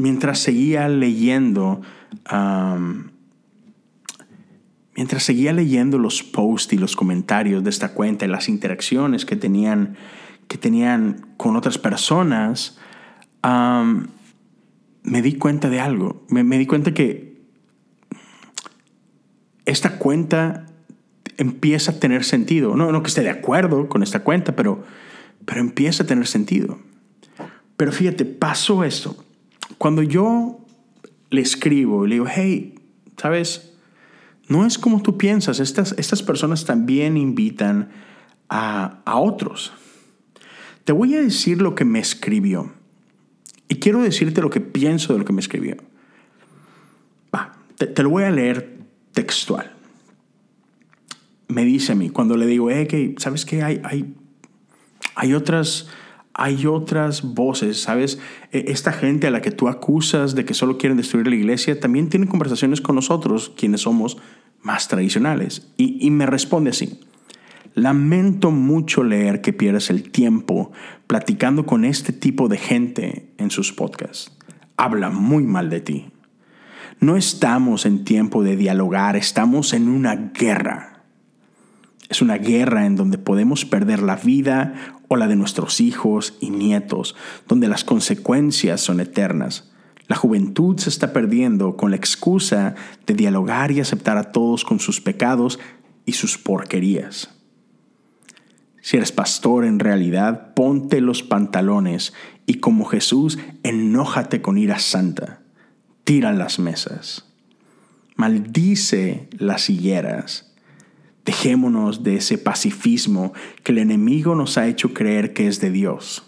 mientras 0.00 0.38
seguía 0.38 0.88
leyendo, 0.88 1.80
mientras 4.94 5.22
seguía 5.22 5.52
leyendo 5.52 5.98
los 5.98 6.22
posts 6.22 6.72
y 6.72 6.78
los 6.78 6.96
comentarios 6.96 7.62
de 7.64 7.70
esta 7.70 7.94
cuenta 7.94 8.24
y 8.24 8.28
las 8.28 8.48
interacciones 8.48 9.24
que 9.24 9.36
tenían, 9.36 9.96
que 10.48 10.58
tenían 10.58 11.26
con 11.36 11.56
otras 11.56 11.78
personas, 11.78 12.78
me 13.42 15.22
di 15.22 15.34
cuenta 15.34 15.70
de 15.70 15.80
algo. 15.80 16.24
Me, 16.28 16.44
me 16.44 16.58
di 16.58 16.66
cuenta 16.66 16.92
que 16.92 17.40
esta 19.64 19.98
cuenta 19.98 20.66
empieza 21.36 21.92
a 21.92 22.00
tener 22.00 22.24
sentido. 22.24 22.76
No, 22.76 22.92
no 22.92 23.02
que 23.02 23.08
esté 23.08 23.22
de 23.22 23.30
acuerdo 23.30 23.88
con 23.88 24.02
esta 24.02 24.20
cuenta, 24.24 24.56
pero 24.56 24.84
pero 25.44 25.60
empieza 25.60 26.02
a 26.02 26.06
tener 26.06 26.26
sentido. 26.26 26.78
Pero 27.76 27.92
fíjate, 27.92 28.24
pasó 28.24 28.84
esto. 28.84 29.24
Cuando 29.78 30.02
yo 30.02 30.64
le 31.30 31.40
escribo 31.40 32.04
y 32.04 32.08
le 32.08 32.14
digo, 32.16 32.26
hey, 32.28 32.74
¿sabes? 33.16 33.74
No 34.48 34.66
es 34.66 34.78
como 34.78 35.02
tú 35.02 35.16
piensas. 35.16 35.60
Estas, 35.60 35.94
estas 35.98 36.22
personas 36.22 36.64
también 36.64 37.16
invitan 37.16 37.90
a, 38.48 39.00
a 39.04 39.16
otros. 39.16 39.72
Te 40.84 40.92
voy 40.92 41.14
a 41.14 41.20
decir 41.20 41.62
lo 41.62 41.74
que 41.74 41.84
me 41.84 42.00
escribió. 42.00 42.72
Y 43.68 43.76
quiero 43.76 44.02
decirte 44.02 44.42
lo 44.42 44.50
que 44.50 44.60
pienso 44.60 45.12
de 45.12 45.20
lo 45.20 45.24
que 45.24 45.32
me 45.32 45.40
escribió. 45.40 45.76
Va, 47.34 47.52
te, 47.76 48.02
lo 48.02 48.10
voy 48.10 48.24
a 48.24 48.30
leer 48.30 48.78
textual. 49.12 49.72
Me 51.46 51.64
dice 51.64 51.92
a 51.92 51.94
mí, 51.94 52.10
cuando 52.10 52.36
le 52.36 52.46
digo, 52.46 52.70
hey, 52.70 53.14
¿sabes 53.18 53.44
qué? 53.44 53.62
Hay, 53.62 53.80
hay 53.84 54.14
hay 55.20 55.34
otras, 55.34 55.88
hay 56.40 56.64
otras 56.64 57.22
voces, 57.22 57.82
¿sabes? 57.82 58.18
E, 58.50 58.64
esta 58.68 58.92
gente 58.92 59.26
a 59.26 59.30
la 59.30 59.42
que 59.42 59.50
tú 59.50 59.68
acusas 59.68 60.34
de 60.34 60.46
que 60.46 60.54
solo 60.54 60.78
quieren 60.78 60.96
destruir 60.96 61.26
la 61.28 61.34
iglesia, 61.34 61.78
también 61.78 62.08
tiene 62.08 62.26
conversaciones 62.26 62.80
con 62.80 62.96
nosotros, 62.96 63.52
quienes 63.54 63.82
somos 63.82 64.16
más 64.62 64.88
tradicionales. 64.88 65.70
Y, 65.76 66.04
y 66.04 66.10
me 66.10 66.24
responde 66.24 66.70
así. 66.70 66.98
Lamento 67.74 68.50
mucho 68.50 69.04
leer 69.04 69.42
que 69.42 69.52
pierdas 69.52 69.90
el 69.90 70.10
tiempo 70.10 70.72
platicando 71.06 71.66
con 71.66 71.84
este 71.84 72.14
tipo 72.14 72.48
de 72.48 72.56
gente 72.56 73.32
en 73.36 73.50
sus 73.50 73.72
podcasts. 73.74 74.34
Habla 74.78 75.10
muy 75.10 75.44
mal 75.44 75.68
de 75.68 75.80
ti. 75.80 76.06
No 77.00 77.16
estamos 77.16 77.84
en 77.84 78.04
tiempo 78.04 78.42
de 78.42 78.56
dialogar, 78.56 79.14
estamos 79.14 79.74
en 79.74 79.90
una 79.90 80.14
guerra. 80.16 80.99
Es 82.10 82.20
una 82.20 82.38
guerra 82.38 82.86
en 82.86 82.96
donde 82.96 83.18
podemos 83.18 83.64
perder 83.64 84.02
la 84.02 84.16
vida 84.16 84.98
o 85.06 85.14
la 85.16 85.28
de 85.28 85.36
nuestros 85.36 85.80
hijos 85.80 86.36
y 86.40 86.50
nietos, 86.50 87.14
donde 87.46 87.68
las 87.68 87.84
consecuencias 87.84 88.80
son 88.80 88.98
eternas. 88.98 89.70
La 90.08 90.16
juventud 90.16 90.76
se 90.76 90.88
está 90.88 91.12
perdiendo 91.12 91.76
con 91.76 91.90
la 91.90 91.96
excusa 91.96 92.74
de 93.06 93.14
dialogar 93.14 93.70
y 93.70 93.78
aceptar 93.78 94.16
a 94.16 94.32
todos 94.32 94.64
con 94.64 94.80
sus 94.80 95.00
pecados 95.00 95.60
y 96.04 96.14
sus 96.14 96.36
porquerías. 96.36 97.30
Si 98.82 98.96
eres 98.96 99.12
pastor 99.12 99.64
en 99.64 99.78
realidad, 99.78 100.52
ponte 100.54 101.00
los 101.00 101.22
pantalones 101.22 102.12
y 102.44 102.54
como 102.54 102.86
Jesús, 102.86 103.38
enójate 103.62 104.42
con 104.42 104.58
ira 104.58 104.80
santa. 104.80 105.42
Tira 106.02 106.32
las 106.32 106.58
mesas. 106.58 107.26
Maldice 108.16 109.28
las 109.38 109.70
higueras 109.70 110.49
Dejémonos 111.24 112.02
de 112.02 112.16
ese 112.16 112.38
pacifismo 112.38 113.32
que 113.62 113.72
el 113.72 113.78
enemigo 113.78 114.34
nos 114.34 114.58
ha 114.58 114.66
hecho 114.66 114.94
creer 114.94 115.32
que 115.32 115.46
es 115.46 115.60
de 115.60 115.70
Dios. 115.70 116.24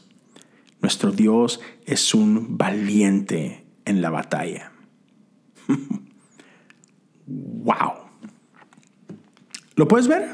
Nuestro 0.81 1.13
Dios 1.13 1.61
es 1.87 2.15
un 2.15 2.59
valiente 2.59 3.65
en 3.85 4.03
la 4.03 4.11
batalla. 4.11 4.73
¡Wow! 7.27 7.93
¿Lo 9.77 9.89
puedes 9.89 10.09
ver? 10.09 10.29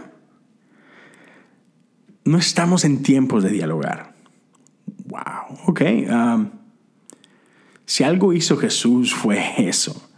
No 2.24 2.38
estamos 2.38 2.84
en 2.84 3.02
tiempos 3.02 3.42
de 3.44 3.50
dialogar. 3.50 4.14
¡Wow! 5.06 5.58
Ok. 5.66 5.82
Um, 6.10 6.50
si 7.86 8.04
algo 8.04 8.32
hizo 8.32 8.56
Jesús 8.56 9.14
fue 9.14 9.54
eso 9.68 10.08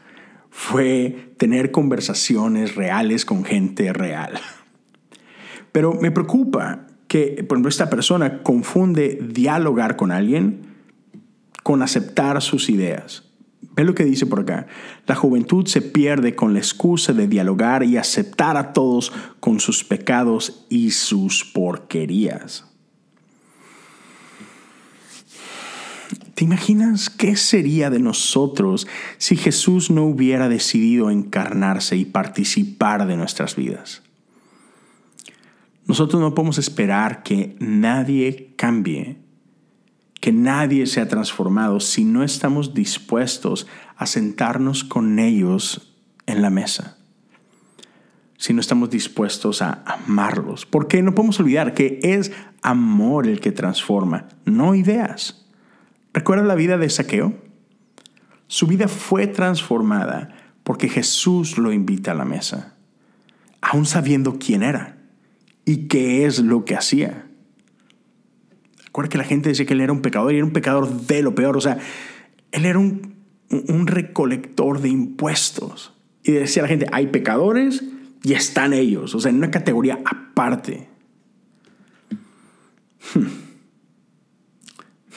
fue 0.50 1.29
tener 1.40 1.70
conversaciones 1.70 2.74
reales 2.74 3.24
con 3.24 3.44
gente 3.44 3.94
real. 3.94 4.38
Pero 5.72 5.94
me 5.94 6.10
preocupa 6.10 6.86
que, 7.08 7.42
por 7.48 7.56
ejemplo, 7.56 7.70
esta 7.70 7.88
persona 7.88 8.42
confunde 8.42 9.18
dialogar 9.22 9.96
con 9.96 10.12
alguien 10.12 10.66
con 11.62 11.82
aceptar 11.82 12.42
sus 12.42 12.68
ideas. 12.68 13.24
Ve 13.74 13.84
lo 13.84 13.94
que 13.94 14.04
dice 14.04 14.26
por 14.26 14.40
acá. 14.40 14.66
La 15.06 15.14
juventud 15.14 15.66
se 15.66 15.80
pierde 15.80 16.34
con 16.34 16.52
la 16.52 16.58
excusa 16.58 17.14
de 17.14 17.26
dialogar 17.26 17.84
y 17.84 17.96
aceptar 17.96 18.58
a 18.58 18.74
todos 18.74 19.10
con 19.40 19.60
sus 19.60 19.82
pecados 19.82 20.66
y 20.68 20.90
sus 20.90 21.46
porquerías. 21.46 22.69
¿Te 26.40 26.46
imaginas 26.46 27.10
qué 27.10 27.36
sería 27.36 27.90
de 27.90 27.98
nosotros 27.98 28.86
si 29.18 29.36
Jesús 29.36 29.90
no 29.90 30.04
hubiera 30.04 30.48
decidido 30.48 31.10
encarnarse 31.10 31.98
y 31.98 32.06
participar 32.06 33.06
de 33.06 33.18
nuestras 33.18 33.56
vidas? 33.56 34.00
Nosotros 35.84 36.18
no 36.18 36.34
podemos 36.34 36.56
esperar 36.56 37.22
que 37.22 37.56
nadie 37.58 38.54
cambie, 38.56 39.18
que 40.18 40.32
nadie 40.32 40.86
sea 40.86 41.08
transformado 41.08 41.78
si 41.78 42.06
no 42.06 42.24
estamos 42.24 42.72
dispuestos 42.72 43.66
a 43.98 44.06
sentarnos 44.06 44.82
con 44.82 45.18
ellos 45.18 45.94
en 46.24 46.40
la 46.40 46.48
mesa 46.48 46.96
si 48.38 48.54
no 48.54 48.62
estamos 48.62 48.88
dispuestos 48.88 49.60
a 49.60 49.84
amarlos. 49.84 50.64
Porque 50.64 51.02
no 51.02 51.14
podemos 51.14 51.38
olvidar 51.40 51.74
que 51.74 52.00
es 52.02 52.32
amor 52.62 53.26
el 53.26 53.38
que 53.38 53.52
transforma, 53.52 54.28
no 54.46 54.74
ideas. 54.74 55.40
¿Recuerda 56.12 56.44
la 56.44 56.54
vida 56.54 56.76
de 56.76 56.90
Saqueo? 56.90 57.34
Su 58.46 58.66
vida 58.66 58.88
fue 58.88 59.26
transformada 59.26 60.34
porque 60.64 60.88
Jesús 60.88 61.56
lo 61.56 61.72
invita 61.72 62.12
a 62.12 62.14
la 62.14 62.24
mesa, 62.24 62.74
aún 63.60 63.86
sabiendo 63.86 64.38
quién 64.38 64.62
era 64.62 64.98
y 65.64 65.86
qué 65.88 66.26
es 66.26 66.40
lo 66.40 66.64
que 66.64 66.76
hacía. 66.76 67.26
Recuerda 68.86 69.08
que 69.08 69.18
la 69.18 69.24
gente 69.24 69.50
decía 69.50 69.66
que 69.66 69.74
él 69.74 69.80
era 69.82 69.92
un 69.92 70.02
pecador 70.02 70.32
y 70.32 70.36
era 70.36 70.44
un 70.44 70.52
pecador 70.52 70.90
de 70.90 71.22
lo 71.22 71.34
peor. 71.36 71.56
O 71.56 71.60
sea, 71.60 71.78
él 72.50 72.66
era 72.66 72.78
un, 72.78 73.16
recolector 73.86 74.80
de 74.80 74.88
impuestos. 74.88 75.92
Y 76.24 76.32
decía 76.32 76.62
la 76.62 76.68
gente, 76.68 76.86
hay 76.90 77.06
pecadores 77.06 77.84
y 78.24 78.32
están 78.32 78.72
ellos. 78.72 79.14
O 79.14 79.20
sea, 79.20 79.30
en 79.30 79.36
una 79.36 79.52
categoría 79.52 80.00
aparte. 80.04 80.88
Hmm. 83.14 83.49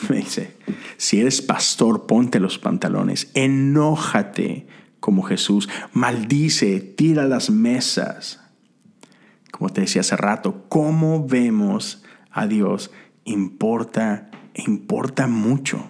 Me 0.10 0.18
dice, 0.18 0.56
si 0.98 1.20
eres 1.20 1.42
pastor, 1.42 2.06
ponte 2.06 2.40
los 2.40 2.58
pantalones, 2.58 3.32
enójate 3.34 4.68
como 5.00 5.24
Jesús, 5.24 5.70
maldice, 5.92 6.80
tira 6.80 7.26
las 7.26 7.50
mesas. 7.50 8.40
Como 9.52 9.70
te 9.70 9.82
decía 9.82 10.02
hace 10.02 10.16
rato, 10.16 10.66
cómo 10.70 11.28
vemos 11.28 12.04
a 12.32 12.48
Dios 12.48 12.92
importa, 13.26 14.30
importa 14.56 15.28
mucho. 15.28 15.90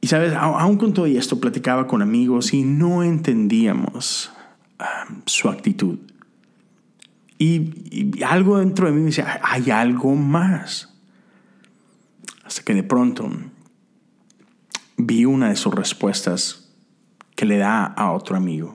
Y 0.00 0.06
sabes, 0.06 0.32
aún 0.34 0.78
con 0.78 0.94
todo 0.94 1.06
esto 1.06 1.40
platicaba 1.40 1.86
con 1.86 2.00
amigos 2.00 2.54
y 2.54 2.62
no 2.62 3.02
entendíamos 3.02 4.32
um, 4.78 5.20
su 5.26 5.48
actitud. 5.48 5.98
Y, 7.38 7.72
y, 7.90 8.22
algo 8.22 8.58
dentro 8.58 8.86
de 8.86 8.92
mí 8.92 9.00
me 9.00 9.06
decía, 9.06 9.40
hay 9.42 9.70
algo 9.70 10.14
más. 10.14 10.89
Hasta 12.50 12.64
que 12.64 12.74
de 12.74 12.82
pronto 12.82 13.30
vi 14.96 15.24
una 15.24 15.50
de 15.50 15.54
sus 15.54 15.72
respuestas 15.72 16.74
que 17.36 17.46
le 17.46 17.58
da 17.58 17.84
a 17.84 18.10
otro 18.10 18.36
amigo. 18.36 18.74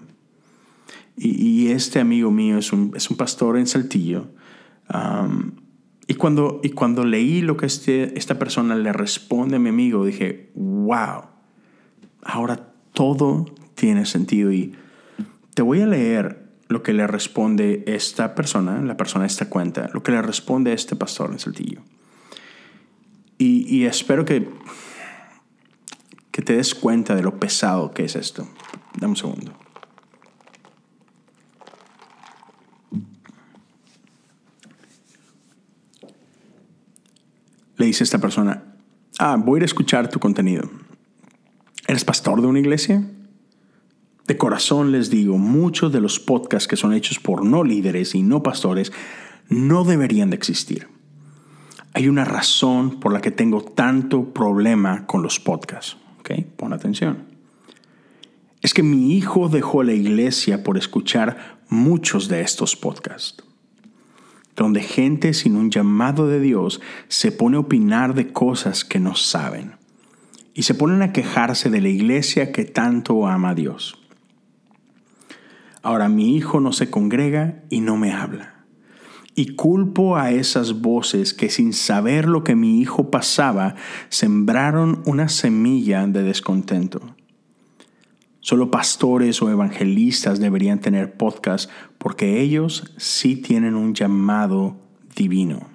Y, 1.18 1.68
este 1.68 2.00
amigo 2.00 2.32
mío 2.32 2.58
es 2.58 2.72
un, 2.72 2.94
es 2.96 3.10
un 3.10 3.18
pastor 3.18 3.58
en 3.58 3.68
Saltillo. 3.68 4.30
Y 6.08 6.14
cuando, 6.14 6.62
y 6.64 6.70
cuando 6.70 7.04
leí 7.04 7.42
lo 7.42 7.58
que 7.58 7.66
este, 7.66 8.18
esta 8.18 8.40
persona 8.40 8.78
le 8.78 8.94
responde 8.94 9.58
a 9.58 9.60
mi 9.60 9.68
amigo, 9.68 10.06
dije, 10.06 10.52
wow, 10.56 11.24
ahora 12.24 12.72
todo 12.94 13.44
tiene 13.76 14.06
sentido. 14.06 14.54
Y 14.54 14.74
te 15.54 15.62
voy 15.62 15.82
a 15.82 15.86
leer 15.86 16.48
lo 16.70 16.82
que 16.82 16.94
le 16.94 17.08
responde 17.08 17.84
esta 17.88 18.36
persona, 18.36 18.82
la 18.82 18.96
persona 18.96 19.24
de 19.24 19.32
esta 19.32 19.50
cuenta, 19.50 19.90
lo 19.94 20.02
que 20.02 20.14
le 20.14 20.22
responde 20.22 20.72
este 20.72 20.96
pastor 20.96 21.32
en 21.34 21.40
Saltillo. 21.40 21.82
Y, 23.38 23.86
espero 23.86 24.24
que, 24.24 24.50
que 26.32 26.41
te 26.41 26.56
des 26.56 26.74
cuenta 26.74 27.15
de 27.15 27.21
lo 27.21 27.39
pesado 27.39 27.91
que 27.91 28.06
es 28.06 28.15
esto. 28.15 28.48
Dame 28.98 29.12
un 29.12 29.17
segundo. 29.17 29.54
Le 37.78 37.86
dice 37.86 38.06
esta 38.06 38.19
persona, 38.19 38.63
ah, 39.19 39.36
voy 39.38 39.58
a 39.58 39.60
ir 39.60 39.63
a 39.63 39.65
escuchar 39.65 40.10
tu 40.10 40.19
contenido. 40.19 40.69
¿Eres 41.88 42.06
pastor 42.06 42.41
de 42.41 42.48
una 42.48 42.60
iglesia? 42.60 43.06
De 44.28 44.38
corazón 44.38 44.91
les 44.91 45.10
digo, 45.10 45.38
muchos 45.38 45.91
de 45.91 46.00
los 46.00 46.19
podcasts 46.19 46.67
que 46.67 46.78
son 46.78 46.93
hechos 46.93 47.19
por 47.19 47.45
no 47.45 47.63
líderes 47.63 48.15
y 48.15 48.24
no 48.24 48.41
pastores 48.41 48.91
no 49.50 49.84
deberían 49.84 50.30
de 50.30 50.38
existir. 50.38 50.94
Hay 51.95 52.10
una 52.10 52.25
razón 52.25 52.99
por 52.99 53.13
la 53.13 53.21
que 53.21 53.31
tengo 53.31 53.62
tanto 53.62 54.34
problema 54.34 55.08
con 55.08 55.23
los 55.23 55.39
podcasts. 55.39 55.95
Pon 56.58 56.73
atención. 56.73 57.23
Es 58.62 58.73
que 58.73 58.84
mi 58.84 59.15
hijo 59.15 59.47
dejó 59.47 59.81
la 59.81 59.93
iglesia 59.93 60.62
por 60.62 60.77
escuchar 60.77 61.62
muchos 61.69 62.27
de 62.27 62.41
estos 62.41 62.75
podcasts, 62.75 63.41
donde 64.58 64.81
gente 64.81 65.34
sin 65.34 65.55
un 65.55 65.71
llamado 65.71 66.27
de 66.27 66.41
Dios 66.41 66.81
se 67.08 67.31
pone 67.31 67.55
a 67.55 67.62
opinar 67.62 68.13
de 68.13 68.34
cosas 68.34 68.84
que 68.84 68.99
no 68.99 69.15
saben 69.15 69.77
y 70.53 70.63
se 70.63 70.73
ponen 70.73 71.01
a 71.01 71.13
quejarse 71.13 71.69
de 71.69 71.79
la 71.79 71.89
iglesia 71.89 72.51
que 72.51 72.65
tanto 72.65 73.25
ama 73.25 73.51
a 73.51 73.55
Dios. 73.55 73.97
Ahora 75.81 76.10
mi 76.10 76.36
hijo 76.36 76.60
no 76.60 76.73
se 76.73 76.89
congrega 76.89 77.63
y 77.69 77.79
no 77.79 77.95
me 77.95 78.12
habla. 78.12 78.55
Y 79.36 79.56
culpo 79.56 80.15
a 80.15 80.32
esas 80.32 80.82
voces 80.82 81.34
que 81.34 81.50
sin 81.50 81.74
saber 81.74 82.28
lo 82.28 82.43
que 82.43 82.56
mi 82.56 82.80
hijo 82.80 83.12
pasaba, 83.12 83.76
sembraron 84.10 85.04
una 85.06 85.28
semilla 85.28 86.08
de 86.08 86.24
descontento. 86.24 87.02
Solo 88.39 88.71
pastores 88.71 89.41
o 89.41 89.50
evangelistas 89.50 90.39
deberían 90.39 90.80
tener 90.80 91.17
podcast 91.17 91.69
porque 91.98 92.39
ellos 92.41 92.93
sí 92.95 93.36
tienen 93.36 93.76
un 93.76 93.93
llamado 93.93 94.78
divino. 95.15 95.67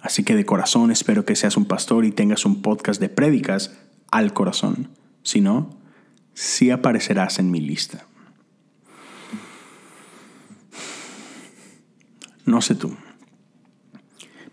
Así 0.00 0.22
que 0.22 0.36
de 0.36 0.44
corazón 0.44 0.90
espero 0.90 1.24
que 1.24 1.34
seas 1.34 1.56
un 1.56 1.64
pastor 1.64 2.04
y 2.04 2.12
tengas 2.12 2.44
un 2.44 2.62
podcast 2.62 3.00
de 3.00 3.08
prédicas 3.08 3.76
al 4.10 4.32
corazón. 4.32 4.90
Si 5.22 5.40
no, 5.40 5.70
sí 6.34 6.70
aparecerás 6.70 7.38
en 7.38 7.50
mi 7.50 7.60
lista. 7.60 8.06
No 12.48 12.62
sé 12.62 12.74
tú. 12.74 12.96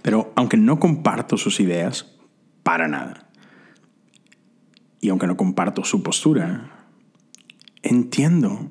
Pero 0.02 0.34
aunque 0.36 0.58
no 0.58 0.82
comparto 0.82 1.38
sus 1.38 1.62
ideas, 1.62 2.14
para 2.62 2.90
nada. 2.90 3.30
Y 5.00 5.08
aunque 5.08 5.28
no 5.28 5.38
comparto 5.38 5.86
su 5.86 6.04
postura, 6.04 6.90
entiendo 7.84 8.70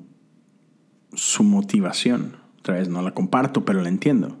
su 1.13 1.43
motivación. 1.43 2.37
Otra 2.59 2.75
vez 2.75 2.87
no 2.87 3.01
la 3.01 3.15
comparto, 3.15 3.65
pero 3.65 3.81
la 3.81 3.89
entiendo. 3.89 4.37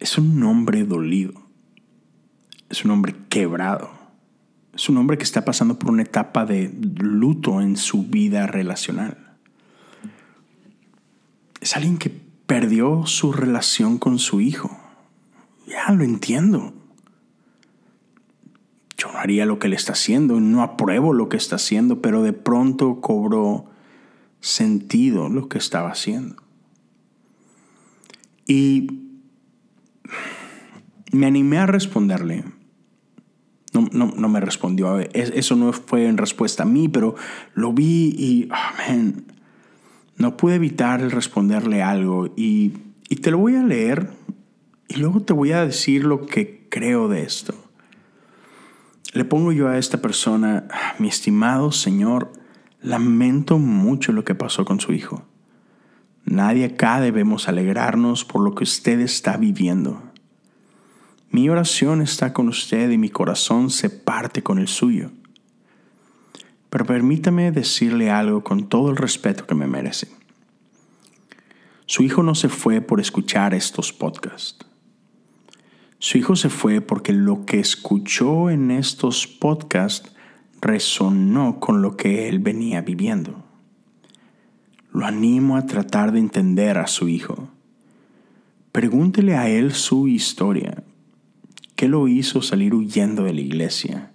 Es 0.00 0.18
un 0.18 0.42
hombre 0.42 0.82
dolido. 0.82 1.40
Es 2.68 2.84
un 2.84 2.90
hombre 2.90 3.14
quebrado. 3.28 3.92
Es 4.74 4.88
un 4.88 4.96
hombre 4.96 5.18
que 5.18 5.24
está 5.24 5.44
pasando 5.44 5.78
por 5.78 5.92
una 5.92 6.02
etapa 6.02 6.46
de 6.46 6.68
luto 6.98 7.60
en 7.60 7.76
su 7.76 8.02
vida 8.02 8.48
relacional 8.48 9.25
es 11.66 11.76
alguien 11.76 11.98
que 11.98 12.10
perdió 12.46 13.06
su 13.06 13.32
relación 13.32 13.98
con 13.98 14.20
su 14.20 14.40
hijo. 14.40 14.70
Ya 15.66 15.90
lo 15.90 16.04
entiendo. 16.04 16.72
Yo 18.96 19.10
no 19.10 19.18
haría 19.18 19.46
lo 19.46 19.58
que 19.58 19.66
él 19.66 19.72
está 19.72 19.94
haciendo, 19.94 20.38
no 20.38 20.62
apruebo 20.62 21.12
lo 21.12 21.28
que 21.28 21.36
está 21.36 21.56
haciendo, 21.56 22.00
pero 22.00 22.22
de 22.22 22.32
pronto 22.32 23.00
cobró 23.00 23.66
sentido 24.40 25.28
lo 25.28 25.48
que 25.48 25.58
estaba 25.58 25.90
haciendo. 25.90 26.36
Y 28.46 29.00
me 31.10 31.26
animé 31.26 31.58
a 31.58 31.66
responderle. 31.66 32.44
No, 33.72 33.88
no, 33.92 34.28
me 34.28 34.40
respondió. 34.40 35.00
Eso 35.00 35.56
no 35.56 35.72
fue 35.72 36.06
en 36.06 36.16
respuesta 36.16 36.62
a 36.62 36.66
mí, 36.66 36.88
pero 36.88 37.16
lo 37.54 37.72
vi 37.72 38.14
y, 38.16 38.48
oh, 38.52 39.26
no 40.16 40.36
pude 40.36 40.54
evitar 40.56 41.00
el 41.00 41.10
responderle 41.10 41.82
algo 41.82 42.32
y, 42.36 42.72
y 43.08 43.16
te 43.16 43.30
lo 43.30 43.38
voy 43.38 43.56
a 43.56 43.62
leer 43.62 44.10
y 44.88 44.96
luego 44.96 45.20
te 45.22 45.32
voy 45.32 45.52
a 45.52 45.64
decir 45.64 46.04
lo 46.04 46.26
que 46.26 46.66
creo 46.70 47.08
de 47.08 47.22
esto. 47.22 47.54
Le 49.12 49.24
pongo 49.24 49.52
yo 49.52 49.68
a 49.68 49.78
esta 49.78 50.02
persona, 50.02 50.68
mi 50.98 51.08
estimado 51.08 51.72
Señor, 51.72 52.32
lamento 52.82 53.58
mucho 53.58 54.12
lo 54.12 54.24
que 54.24 54.34
pasó 54.34 54.64
con 54.64 54.80
su 54.80 54.92
hijo. 54.92 55.24
Nadie 56.24 56.64
acá 56.64 57.00
debemos 57.00 57.48
alegrarnos 57.48 58.24
por 58.24 58.42
lo 58.42 58.54
que 58.54 58.64
usted 58.64 59.00
está 59.00 59.36
viviendo. 59.36 60.02
Mi 61.30 61.48
oración 61.48 62.02
está 62.02 62.32
con 62.32 62.48
usted 62.48 62.90
y 62.90 62.98
mi 62.98 63.10
corazón 63.10 63.70
se 63.70 63.90
parte 63.90 64.42
con 64.42 64.58
el 64.58 64.68
suyo. 64.68 65.10
Pero 66.70 66.84
permítame 66.84 67.52
decirle 67.52 68.10
algo 68.10 68.42
con 68.42 68.68
todo 68.68 68.90
el 68.90 68.96
respeto 68.96 69.46
que 69.46 69.54
me 69.54 69.66
merece. 69.66 70.08
Su 71.86 72.02
hijo 72.02 72.22
no 72.22 72.34
se 72.34 72.48
fue 72.48 72.80
por 72.80 73.00
escuchar 73.00 73.54
estos 73.54 73.92
podcasts. 73.92 74.66
Su 75.98 76.18
hijo 76.18 76.36
se 76.36 76.50
fue 76.50 76.80
porque 76.80 77.12
lo 77.12 77.46
que 77.46 77.58
escuchó 77.58 78.50
en 78.50 78.70
estos 78.70 79.26
podcasts 79.26 80.12
resonó 80.60 81.60
con 81.60 81.82
lo 81.82 81.96
que 81.96 82.28
él 82.28 82.40
venía 82.40 82.80
viviendo. 82.80 83.44
Lo 84.92 85.06
animo 85.06 85.56
a 85.56 85.66
tratar 85.66 86.12
de 86.12 86.18
entender 86.18 86.78
a 86.78 86.86
su 86.86 87.08
hijo. 87.08 87.50
Pregúntele 88.72 89.36
a 89.36 89.48
él 89.48 89.72
su 89.72 90.08
historia. 90.08 90.82
¿Qué 91.76 91.88
lo 91.88 92.08
hizo 92.08 92.42
salir 92.42 92.74
huyendo 92.74 93.22
de 93.22 93.34
la 93.34 93.40
iglesia? 93.40 94.12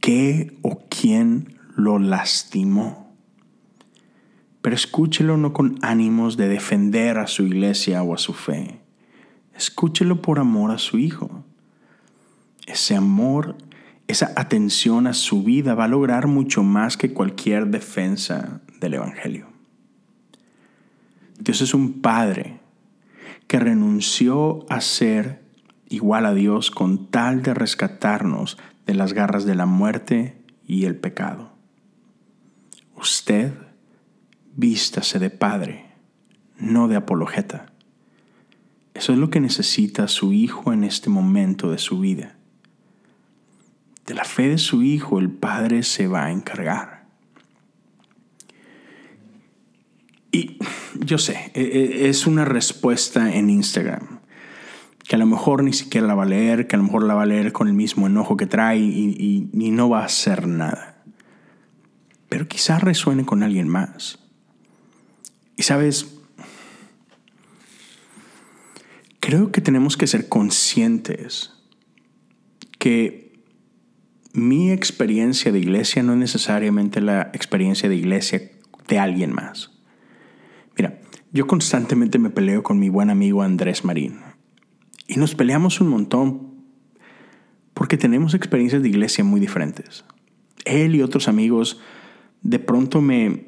¿Qué 0.00 0.58
o 0.62 0.82
quién 0.88 1.53
lo 1.74 1.98
lastimó. 1.98 3.14
Pero 4.62 4.74
escúchelo 4.76 5.36
no 5.36 5.52
con 5.52 5.78
ánimos 5.82 6.36
de 6.36 6.48
defender 6.48 7.18
a 7.18 7.26
su 7.26 7.44
iglesia 7.44 8.02
o 8.02 8.14
a 8.14 8.18
su 8.18 8.32
fe. 8.32 8.80
Escúchelo 9.54 10.22
por 10.22 10.38
amor 10.38 10.70
a 10.70 10.78
su 10.78 10.98
Hijo. 10.98 11.44
Ese 12.66 12.96
amor, 12.96 13.56
esa 14.06 14.32
atención 14.36 15.06
a 15.06 15.12
su 15.12 15.42
vida 15.42 15.74
va 15.74 15.84
a 15.84 15.88
lograr 15.88 16.26
mucho 16.26 16.62
más 16.62 16.96
que 16.96 17.12
cualquier 17.12 17.66
defensa 17.66 18.62
del 18.80 18.94
Evangelio. 18.94 19.48
Dios 21.38 21.60
es 21.60 21.74
un 21.74 22.00
Padre 22.00 22.60
que 23.46 23.58
renunció 23.58 24.64
a 24.70 24.80
ser 24.80 25.44
igual 25.88 26.24
a 26.26 26.34
Dios 26.34 26.70
con 26.70 27.10
tal 27.10 27.42
de 27.42 27.52
rescatarnos 27.54 28.56
de 28.86 28.94
las 28.94 29.12
garras 29.12 29.44
de 29.44 29.54
la 29.54 29.66
muerte 29.66 30.42
y 30.66 30.86
el 30.86 30.96
pecado. 30.96 31.53
Usted 33.04 33.52
vístase 34.56 35.18
de 35.18 35.28
padre, 35.28 35.90
no 36.56 36.88
de 36.88 36.96
apologeta. 36.96 37.66
Eso 38.94 39.12
es 39.12 39.18
lo 39.18 39.28
que 39.28 39.40
necesita 39.40 40.08
su 40.08 40.32
hijo 40.32 40.72
en 40.72 40.84
este 40.84 41.10
momento 41.10 41.70
de 41.70 41.76
su 41.76 42.00
vida. 42.00 42.38
De 44.06 44.14
la 44.14 44.24
fe 44.24 44.48
de 44.48 44.56
su 44.56 44.82
hijo 44.82 45.18
el 45.18 45.28
padre 45.28 45.82
se 45.82 46.06
va 46.06 46.24
a 46.24 46.32
encargar. 46.32 47.04
Y 50.32 50.56
yo 50.98 51.18
sé, 51.18 51.52
e, 51.52 51.60
e, 51.60 52.08
es 52.08 52.26
una 52.26 52.46
respuesta 52.46 53.34
en 53.34 53.50
Instagram, 53.50 54.20
que 55.06 55.16
a 55.16 55.18
lo 55.18 55.26
mejor 55.26 55.62
ni 55.62 55.74
siquiera 55.74 56.06
la 56.06 56.14
va 56.14 56.22
a 56.22 56.26
leer, 56.26 56.68
que 56.68 56.76
a 56.76 56.78
lo 56.78 56.84
mejor 56.84 57.04
la 57.04 57.12
va 57.12 57.24
a 57.24 57.26
leer 57.26 57.52
con 57.52 57.68
el 57.68 57.74
mismo 57.74 58.06
enojo 58.06 58.38
que 58.38 58.46
trae 58.46 58.78
y, 58.78 59.50
y 59.52 59.70
no 59.72 59.90
va 59.90 60.00
a 60.00 60.06
hacer 60.06 60.46
nada 60.46 60.93
pero 62.34 62.48
quizás 62.48 62.82
resuene 62.82 63.24
con 63.24 63.44
alguien 63.44 63.68
más. 63.68 64.18
Y 65.56 65.62
sabes, 65.62 66.18
creo 69.20 69.52
que 69.52 69.60
tenemos 69.60 69.96
que 69.96 70.08
ser 70.08 70.28
conscientes 70.28 71.52
que 72.80 73.40
mi 74.32 74.72
experiencia 74.72 75.52
de 75.52 75.60
iglesia 75.60 76.02
no 76.02 76.14
es 76.14 76.18
necesariamente 76.18 77.00
la 77.00 77.30
experiencia 77.34 77.88
de 77.88 77.94
iglesia 77.94 78.50
de 78.88 78.98
alguien 78.98 79.32
más. 79.32 79.70
Mira, 80.76 80.98
yo 81.30 81.46
constantemente 81.46 82.18
me 82.18 82.30
peleo 82.30 82.64
con 82.64 82.80
mi 82.80 82.88
buen 82.88 83.10
amigo 83.10 83.42
Andrés 83.42 83.84
Marín. 83.84 84.18
Y 85.06 85.18
nos 85.18 85.36
peleamos 85.36 85.80
un 85.80 85.86
montón 85.86 86.64
porque 87.74 87.96
tenemos 87.96 88.34
experiencias 88.34 88.82
de 88.82 88.88
iglesia 88.88 89.22
muy 89.22 89.38
diferentes. 89.38 90.04
Él 90.64 90.96
y 90.96 91.02
otros 91.02 91.28
amigos 91.28 91.80
de 92.44 92.58
pronto 92.58 93.00
me, 93.00 93.46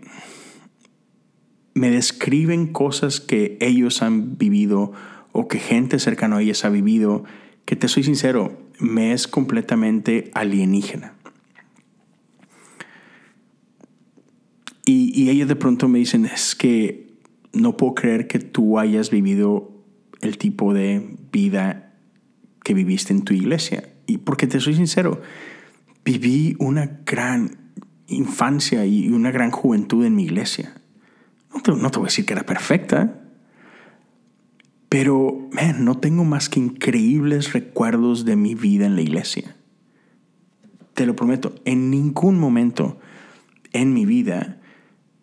me 1.75 1.91
describen 1.91 2.67
cosas 2.67 3.21
que 3.21 3.57
ellos 3.61 4.03
han 4.03 4.37
vivido 4.39 4.93
o 5.33 5.47
que 5.47 5.59
gente 5.59 5.99
cercana 5.99 6.39
a 6.39 6.43
ellos 6.43 6.65
ha 6.65 6.71
vivido, 6.71 7.25
que 7.67 7.77
te 7.77 7.89
soy 7.89 8.03
sincero, 8.03 8.59
me 8.81 9.13
es 9.13 9.29
completamente 9.29 10.31
alienígena. 10.35 11.15
Y, 14.87 15.13
y 15.15 15.31
ellos 15.31 15.49
de 15.49 15.57
pronto 15.57 15.89
me 15.89 15.99
dicen, 15.99 16.25
es 16.25 16.55
que 16.55 17.19
no 17.53 17.77
puedo 17.77 17.95
creer 17.95 18.29
que 18.29 18.39
tú 18.39 18.79
hayas 18.79 19.11
vivido 19.11 19.85
el 20.23 20.39
tipo 20.39 20.73
de 20.73 21.17
vida 21.33 21.93
que 22.63 22.73
viviste 22.73 23.13
en 23.13 23.23
tu 23.23 23.35
iglesia. 23.35 23.93
Y 24.07 24.19
porque 24.19 24.47
te 24.47 24.61
soy 24.61 24.75
sincero, 24.75 25.21
viví 26.05 26.57
una 26.59 27.01
gran 27.05 27.66
infancia 28.09 28.87
y 28.87 29.09
una 29.09 29.31
gran 29.31 29.51
juventud 29.51 30.05
en 30.05 30.15
mi 30.15 30.25
iglesia. 30.25 30.75
No 31.53 31.61
te, 31.63 31.73
voy 31.73 32.07
a 32.07 32.11
decir 32.11 32.27
que 32.27 32.35
era 32.35 32.45
perfecta, 32.45 33.23
pero 34.89 35.49
man, 35.53 35.85
no 35.85 35.99
tengo 35.99 36.25
más 36.25 36.49
que 36.49 36.61
increíbles 36.61 37.53
recuerdos 37.53 38.25
de 38.25 38.37
mi 38.37 38.55
vida 38.55 38.87
en 38.87 38.95
la 38.95 39.03
iglesia. 39.03 39.57
Te 40.95 41.07
lo 41.07 41.17
prometo, 41.17 41.55
en 41.65 41.91
ningún 41.91 42.39
momento 42.39 42.99
en 43.73 43.93
mi 43.93 44.07
vida 44.07 44.61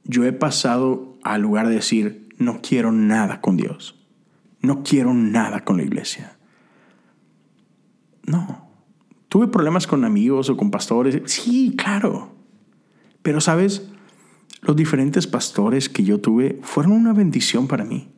yo 0.03 0.25
he 0.25 0.33
pasado 0.33 1.17
al 1.23 1.41
lugar 1.41 1.67
de 1.67 1.75
decir, 1.75 2.29
no 2.37 2.61
quiero 2.61 2.91
nada 2.91 3.41
con 3.41 3.57
Dios, 3.57 3.99
no 4.61 4.83
quiero 4.83 5.13
nada 5.13 5.63
con 5.63 5.77
la 5.77 5.83
iglesia. 5.83 6.37
No. 8.25 8.67
¿Tuve 9.29 9.47
problemas 9.47 9.87
con 9.87 10.05
amigos 10.05 10.49
o 10.49 10.57
con 10.57 10.71
pastores? 10.71 11.21
Sí, 11.25 11.75
claro. 11.77 12.32
Pero 13.23 13.41
sabes, 13.41 13.89
los 14.61 14.75
diferentes 14.75 15.25
pastores 15.27 15.89
que 15.89 16.03
yo 16.03 16.19
tuve 16.19 16.59
fueron 16.61 16.91
una 16.91 17.13
bendición 17.13 17.67
para 17.67 17.85
mí. 17.85 18.09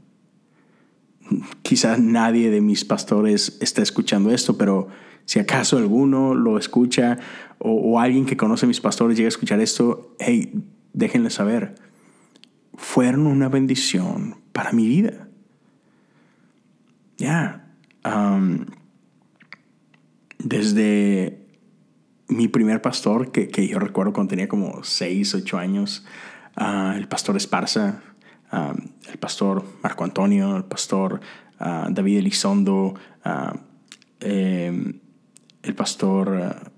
Quizás 1.61 1.99
nadie 1.99 2.51
de 2.51 2.61
mis 2.61 2.85
pastores 2.85 3.57
está 3.61 3.81
escuchando 3.81 4.31
esto, 4.31 4.57
pero 4.57 4.89
si 5.25 5.39
acaso 5.39 5.77
alguno 5.77 6.35
lo 6.35 6.57
escucha 6.57 7.17
o, 7.57 7.99
alguien 7.99 8.25
que 8.25 8.37
conoce 8.37 8.67
mis 8.67 8.81
pastores 8.81 9.17
llega 9.17 9.27
a 9.27 9.29
escuchar 9.29 9.59
esto, 9.59 10.15
hey, 10.19 10.63
déjenle 10.93 11.29
saber. 11.29 11.75
Fueron 12.75 13.25
una 13.25 13.49
bendición 13.49 14.35
para 14.51 14.71
mi 14.71 14.87
vida. 14.87 15.27
Ya. 17.17 17.73
Um, 18.03 18.65
desde 20.37 21.44
mi 22.27 22.47
primer 22.47 22.81
pastor, 22.81 23.31
que, 23.31 23.47
que, 23.47 23.67
yo 23.67 23.79
recuerdo 23.79 24.13
cuando 24.13 24.31
tenía 24.31 24.47
como 24.47 24.83
6, 24.83 25.35
8 25.35 25.57
años, 25.57 26.05
uh, 26.57 26.91
el 26.95 27.07
pastor 27.07 27.37
Esparza, 27.37 28.01
uh, 28.51 28.73
el 29.09 29.17
pastor 29.19 29.63
Marco 29.83 30.03
Antonio, 30.03 30.57
el 30.57 30.65
pastor 30.65 31.21
uh, 31.59 31.89
David 31.89 32.19
Elizondo, 32.19 32.95
eh, 34.19 34.93
el 35.63 35.75
pastor 35.75 36.71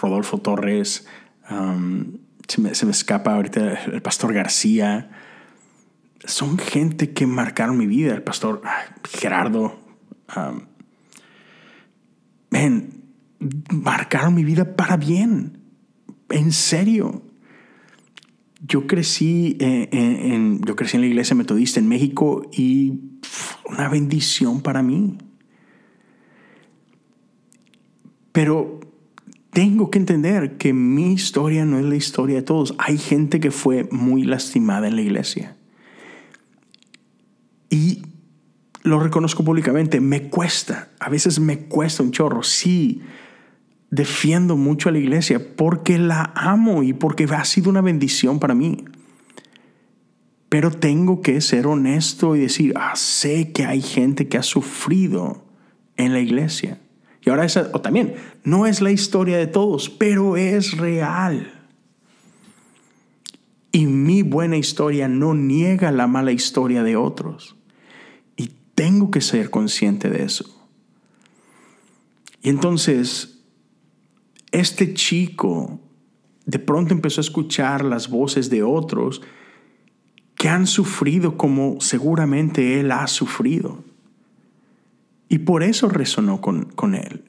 Rodolfo 0.00 0.38
Torres, 0.38 1.06
se, 2.48 2.60
me, 2.60 2.74
se, 2.74 2.86
me, 2.86 2.92
escapa 2.92 3.34
ahorita 3.34 3.84
el 3.84 4.02
pastor 4.02 4.32
García. 4.32 5.10
Son 6.24 6.58
gente 6.58 7.12
que 7.12 7.26
marcaron 7.26 7.76
mi 7.76 7.86
vida, 7.86 8.14
el 8.14 8.22
pastor 8.22 8.62
Gerardo. 9.04 9.78
Um, 10.34 10.62
marcaron 13.70 14.34
mi 14.34 14.44
vida 14.44 14.76
para 14.76 14.96
bien. 14.96 15.58
En 16.30 16.52
serio. 16.52 17.22
Yo 18.66 18.86
crecí, 18.86 19.56
eh, 19.58 19.88
en, 19.90 20.62
yo 20.62 20.76
crecí 20.76 20.96
en 20.96 21.00
la 21.00 21.08
iglesia 21.08 21.34
metodista 21.34 21.80
en 21.80 21.88
México 21.88 22.48
y 22.52 23.00
una 23.68 23.88
bendición 23.88 24.60
para 24.62 24.82
mí. 24.82 25.18
Pero 28.30 28.80
tengo 29.52 29.90
que 29.90 29.98
entender 29.98 30.56
que 30.56 30.72
mi 30.72 31.12
historia 31.12 31.64
no 31.64 31.78
es 31.78 31.84
la 31.84 31.96
historia 31.96 32.36
de 32.36 32.42
todos. 32.42 32.74
Hay 32.78 32.98
gente 32.98 33.40
que 33.40 33.50
fue 33.50 33.88
muy 33.90 34.22
lastimada 34.22 34.86
en 34.86 34.96
la 34.96 35.02
iglesia. 35.02 35.56
Y 37.68 38.02
lo 38.82 38.98
reconozco 38.98 39.44
públicamente, 39.44 40.00
me 40.00 40.28
cuesta, 40.28 40.90
a 40.98 41.08
veces 41.08 41.38
me 41.38 41.60
cuesta 41.60 42.02
un 42.02 42.10
chorro, 42.10 42.42
sí, 42.42 43.00
defiendo 43.92 44.56
mucho 44.56 44.88
a 44.88 44.92
la 44.92 44.98
iglesia 44.98 45.54
porque 45.54 45.98
la 45.98 46.32
amo 46.34 46.82
y 46.82 46.94
porque 46.94 47.24
ha 47.24 47.44
sido 47.44 47.68
una 47.68 47.82
bendición 47.82 48.40
para 48.40 48.54
mí. 48.54 48.86
Pero 50.48 50.70
tengo 50.70 51.20
que 51.20 51.40
ser 51.42 51.66
honesto 51.66 52.34
y 52.34 52.40
decir, 52.40 52.72
ah, 52.76 52.96
sé 52.96 53.52
que 53.52 53.66
hay 53.66 53.82
gente 53.82 54.28
que 54.28 54.38
ha 54.38 54.42
sufrido 54.42 55.44
en 55.96 56.12
la 56.12 56.20
iglesia. 56.20 56.80
Y 57.24 57.30
ahora 57.30 57.44
esa, 57.44 57.70
o 57.72 57.80
también, 57.80 58.14
no 58.42 58.66
es 58.66 58.80
la 58.80 58.90
historia 58.90 59.36
de 59.36 59.46
todos, 59.46 59.90
pero 59.90 60.36
es 60.38 60.76
real. 60.78 61.52
Y 63.72 63.86
mi 63.86 64.22
buena 64.22 64.56
historia 64.56 65.06
no 65.06 65.34
niega 65.34 65.92
la 65.92 66.06
mala 66.06 66.32
historia 66.32 66.82
de 66.82 66.96
otros. 66.96 67.56
Tengo 68.74 69.10
que 69.10 69.20
ser 69.20 69.50
consciente 69.50 70.08
de 70.08 70.24
eso. 70.24 70.66
Y 72.42 72.48
entonces, 72.48 73.31
este 74.52 74.94
chico 74.94 75.80
de 76.44 76.58
pronto 76.58 76.94
empezó 76.94 77.20
a 77.20 77.22
escuchar 77.22 77.84
las 77.84 78.08
voces 78.08 78.50
de 78.50 78.62
otros 78.62 79.22
que 80.36 80.48
han 80.48 80.66
sufrido 80.66 81.36
como 81.36 81.80
seguramente 81.80 82.80
él 82.80 82.92
ha 82.92 83.06
sufrido. 83.06 83.84
Y 85.28 85.38
por 85.38 85.62
eso 85.62 85.88
resonó 85.88 86.40
con, 86.40 86.64
con 86.66 86.94
él. 86.94 87.24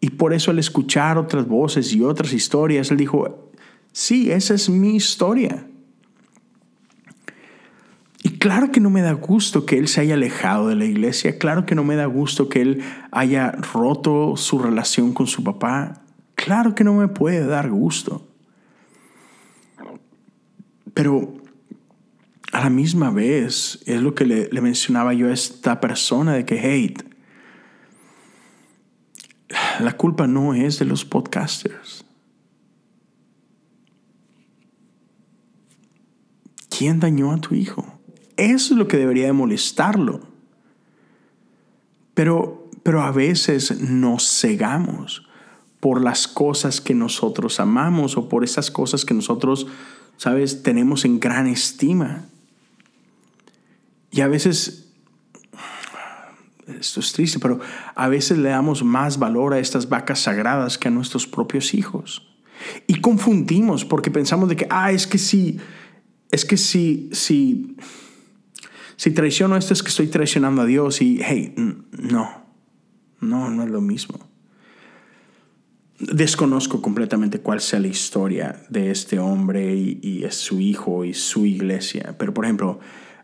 Y 0.00 0.10
por 0.10 0.34
eso 0.34 0.50
al 0.50 0.58
escuchar 0.58 1.16
otras 1.18 1.46
voces 1.46 1.92
y 1.92 2.02
otras 2.02 2.32
historias, 2.32 2.90
él 2.90 2.96
dijo, 2.96 3.50
sí, 3.92 4.30
esa 4.30 4.54
es 4.54 4.68
mi 4.68 4.96
historia. 4.96 5.66
Y 8.22 8.38
claro 8.38 8.70
que 8.70 8.80
no 8.80 8.90
me 8.90 9.02
da 9.02 9.12
gusto 9.12 9.66
que 9.66 9.78
él 9.78 9.88
se 9.88 10.00
haya 10.00 10.14
alejado 10.14 10.68
de 10.68 10.76
la 10.76 10.84
iglesia, 10.84 11.38
claro 11.38 11.66
que 11.66 11.74
no 11.74 11.82
me 11.82 11.96
da 11.96 12.06
gusto 12.06 12.48
que 12.48 12.60
él 12.60 12.82
haya 13.10 13.50
roto 13.50 14.36
su 14.36 14.58
relación 14.58 15.12
con 15.12 15.26
su 15.26 15.42
papá, 15.42 16.02
claro 16.34 16.74
que 16.74 16.84
no 16.84 16.94
me 16.94 17.08
puede 17.08 17.46
dar 17.46 17.70
gusto. 17.70 18.28
Pero 20.94 21.42
a 22.52 22.60
la 22.60 22.70
misma 22.70 23.10
vez 23.10 23.82
es 23.86 24.00
lo 24.02 24.14
que 24.14 24.26
le, 24.26 24.60
mencionaba 24.60 25.14
yo 25.14 25.28
a 25.28 25.32
esta 25.32 25.80
persona 25.80 26.34
de 26.34 26.44
que, 26.44 26.60
hate, 26.60 27.02
la 29.80 29.96
culpa 29.96 30.26
no 30.26 30.54
es 30.54 30.78
de 30.78 30.84
los 30.84 31.04
podcasters. 31.04 32.04
¿Quién 36.68 37.00
dañó 37.00 37.32
a 37.32 37.40
tu 37.40 37.54
hijo? 37.54 38.00
Eso 38.36 38.74
es 38.74 38.78
lo 38.78 38.88
que 38.88 38.96
debería 38.96 39.26
de 39.26 39.32
molestarlo. 39.32 40.20
Pero, 42.14 42.70
pero 42.82 43.02
a 43.02 43.12
veces 43.12 43.80
nos 43.80 44.40
cegamos 44.40 45.26
por 45.82 46.00
las 46.00 46.28
cosas 46.28 46.80
que 46.80 46.94
nosotros 46.94 47.58
amamos 47.58 48.16
o 48.16 48.28
por 48.28 48.44
esas 48.44 48.70
cosas 48.70 49.04
que 49.04 49.14
nosotros, 49.14 49.66
sabes, 50.16 50.62
tenemos 50.62 51.04
en 51.04 51.18
gran 51.18 51.48
estima. 51.48 52.26
Y 54.12 54.20
a 54.20 54.28
veces, 54.28 54.92
esto 56.68 57.00
es 57.00 57.12
triste, 57.12 57.40
pero 57.40 57.58
a 57.96 58.06
veces 58.06 58.38
le 58.38 58.50
damos 58.50 58.84
más 58.84 59.18
valor 59.18 59.54
a 59.54 59.58
estas 59.58 59.88
vacas 59.88 60.20
sagradas 60.20 60.78
que 60.78 60.86
a 60.86 60.92
nuestros 60.92 61.26
propios 61.26 61.74
hijos. 61.74 62.32
Y 62.86 63.00
confundimos 63.00 63.84
porque 63.84 64.12
pensamos 64.12 64.48
de 64.48 64.54
que, 64.54 64.68
ah, 64.70 64.92
es 64.92 65.08
que 65.08 65.18
sí, 65.18 65.58
es 66.30 66.44
que 66.44 66.56
sí, 66.56 67.10
si 67.12 67.76
traiciono 69.10 69.56
esto 69.56 69.74
es 69.74 69.82
que 69.82 69.88
estoy 69.88 70.06
traicionando 70.06 70.62
a 70.62 70.64
Dios 70.64 71.02
y, 71.02 71.18
hey, 71.24 71.52
no, 71.56 72.30
no, 73.18 73.50
no 73.50 73.64
es 73.64 73.68
lo 73.68 73.80
mismo. 73.80 74.31
Desconozco 76.10 76.82
completamente 76.82 77.38
cuál 77.38 77.60
sea 77.60 77.78
la 77.78 77.86
historia 77.86 78.60
de 78.68 78.90
este 78.90 79.20
hombre 79.20 79.72
y, 79.76 80.24
es 80.24 80.34
su 80.34 80.58
hijo 80.58 81.04
y 81.04 81.14
su 81.14 81.46
iglesia, 81.46 82.16
pero 82.18 82.34
por 82.34 82.44
ejemplo, 82.44 82.80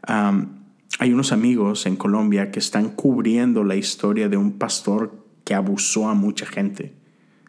hay 0.07 1.13
unos 1.13 1.33
amigos 1.33 1.87
en 1.87 1.97
Colombia 1.97 2.53
que 2.53 2.61
están 2.61 2.91
cubriendo 2.91 3.65
la 3.65 3.75
historia 3.75 4.29
de 4.29 4.37
un 4.37 4.59
pastor 4.59 5.27
que 5.43 5.55
abusó 5.55 6.09
a 6.09 6.15
mucha 6.15 6.47
gente, 6.47 6.95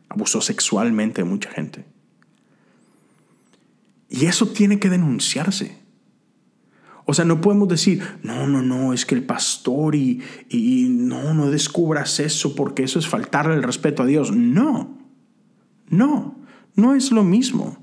abusó 0.08 0.42
sexualmente 0.42 1.22
a 1.22 1.26
mucha 1.26 1.52
gente. 1.52 1.86
Y 4.10 4.26
eso 4.26 4.48
tiene 4.48 4.80
que 4.80 4.90
denunciarse. 4.90 5.78
O 7.06 7.14
sea, 7.14 7.26
no 7.26 7.40
podemos 7.40 7.68
decir, 7.68 8.02
no, 8.24 8.48
no, 8.48 8.64
no, 8.64 8.94
es 8.94 9.06
que 9.06 9.14
el 9.14 9.24
pastor 9.24 9.94
y, 9.94 10.24
y 10.50 10.88
no, 10.90 11.36
no 11.36 11.52
descubras 11.52 12.20
eso 12.20 12.56
porque 12.56 12.82
eso 12.82 12.98
es 12.98 13.08
faltarle 13.08 13.54
el 13.54 13.64
respeto 13.64 14.02
a 14.02 14.08
Dios. 14.08 14.32
No, 14.32 14.99
no, 15.90 16.36
no 16.76 16.96
es 16.96 17.12
lo 17.12 17.24
mismo. 17.24 17.78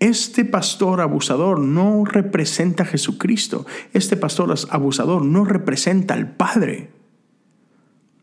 Este 0.00 0.44
pastor 0.44 1.00
abusador 1.00 1.60
no 1.60 2.04
representa 2.04 2.82
a 2.82 2.86
Jesucristo. 2.86 3.66
Este 3.92 4.16
pastor 4.16 4.54
abusador 4.70 5.24
no 5.24 5.44
representa 5.44 6.14
al 6.14 6.34
Padre. 6.34 6.90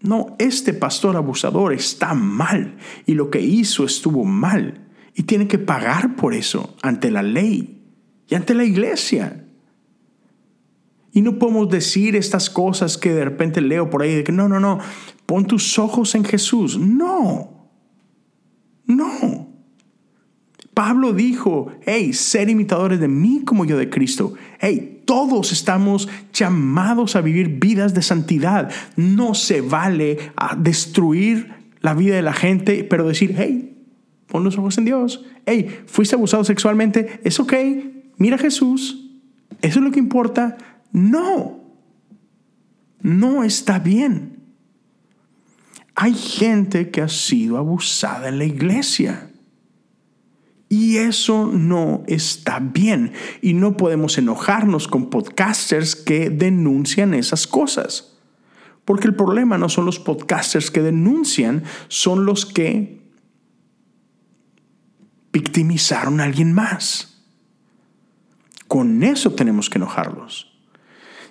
No, 0.02 0.36
este 0.40 0.74
pastor 0.74 1.16
abusador 1.16 1.74
está 1.74 2.14
mal 2.14 2.78
y 3.06 3.16
lo 3.16 3.30
que 3.30 3.42
hizo 3.42 3.84
estuvo 3.84 4.24
mal 4.24 4.88
y 5.14 5.24
tiene 5.24 5.48
que 5.48 5.60
pagar 5.60 6.16
por 6.16 6.34
eso 6.34 6.76
ante 6.82 7.12
la 7.12 7.22
ley 7.22 7.82
y 8.28 8.36
ante 8.36 8.54
la 8.54 8.64
iglesia. 8.64 9.46
Y 11.12 11.22
no 11.22 11.38
podemos 11.40 11.70
decir 11.70 12.16
estas 12.16 12.50
cosas 12.50 12.98
que 12.98 13.14
de 13.14 13.26
repente 13.26 13.60
leo 13.60 13.90
por 13.90 14.04
ahí 14.04 14.16
de 14.16 14.24
que 14.24 14.32
no, 14.32 14.48
no, 14.48 14.60
no, 14.60 14.80
pon 15.26 15.46
tus 15.46 15.78
ojos 15.80 16.16
en 16.16 16.24
Jesús. 16.24 16.78
No, 16.78 17.59
no. 18.90 19.48
Pablo 20.74 21.14
dijo, 21.14 21.72
hey, 21.86 22.14
ser 22.14 22.50
imitadores 22.50 23.00
de 23.00 23.08
mí 23.08 23.44
como 23.46 23.66
yo 23.66 23.78
de 23.78 23.90
Cristo. 23.90 24.34
Hey, 24.60 25.02
todos 25.06 25.52
estamos 25.52 26.08
llamados 26.34 27.16
a 27.16 27.22
vivir 27.22 27.60
vidas 27.60 27.94
de 27.94 28.02
santidad. 28.02 28.72
No 28.96 29.34
se 29.36 29.62
vale 29.62 30.32
destruir 30.58 31.54
la 31.82 31.94
vida 31.94 32.16
de 32.16 32.22
la 32.22 32.34
gente, 32.34 32.84
pero 32.84 33.08
decir, 33.08 33.36
hey, 33.38 33.78
pon 34.28 34.44
los 34.44 34.58
ojos 34.58 34.78
en 34.78 34.86
Dios. 34.86 35.26
Hey, 35.46 35.82
fuiste 35.86 36.16
abusado 36.16 36.44
sexualmente, 36.44 37.20
es 37.24 37.40
ok, 37.40 37.54
mira 38.18 38.38
a 38.38 38.40
Jesús. 38.40 39.12
Eso 39.62 39.80
es 39.80 39.86
lo 39.86 39.92
que 39.92 40.00
importa. 40.00 40.58
No, 40.92 41.60
no 43.02 43.44
está 43.44 43.80
bien. 43.80 44.39
Hay 46.02 46.14
gente 46.14 46.92
que 46.92 47.02
ha 47.02 47.10
sido 47.10 47.58
abusada 47.58 48.30
en 48.30 48.38
la 48.38 48.46
iglesia. 48.46 49.30
Y 50.70 50.96
eso 50.96 51.48
no 51.48 52.06
está 52.08 52.60
bien. 52.60 53.12
Y 53.42 53.54
no 53.54 53.76
podemos 53.76 54.18
enojarnos 54.18 54.88
con 54.88 55.10
podcasters 55.10 55.98
que 55.98 56.30
denuncian 56.30 57.14
esas 57.14 57.48
cosas. 57.48 58.18
Porque 58.86 59.08
el 59.08 59.16
problema 59.16 59.58
no 59.58 59.68
son 59.68 59.86
los 59.86 60.00
podcasters 60.00 60.72
que 60.72 60.82
denuncian, 60.82 61.66
son 61.90 62.26
los 62.26 62.46
que 62.46 63.02
victimizaron 65.34 66.22
a 66.22 66.24
alguien 66.24 66.54
más. 66.54 67.26
Con 68.70 69.04
eso 69.04 69.34
tenemos 69.34 69.70
que 69.70 69.80
enojarlos. 69.80 70.49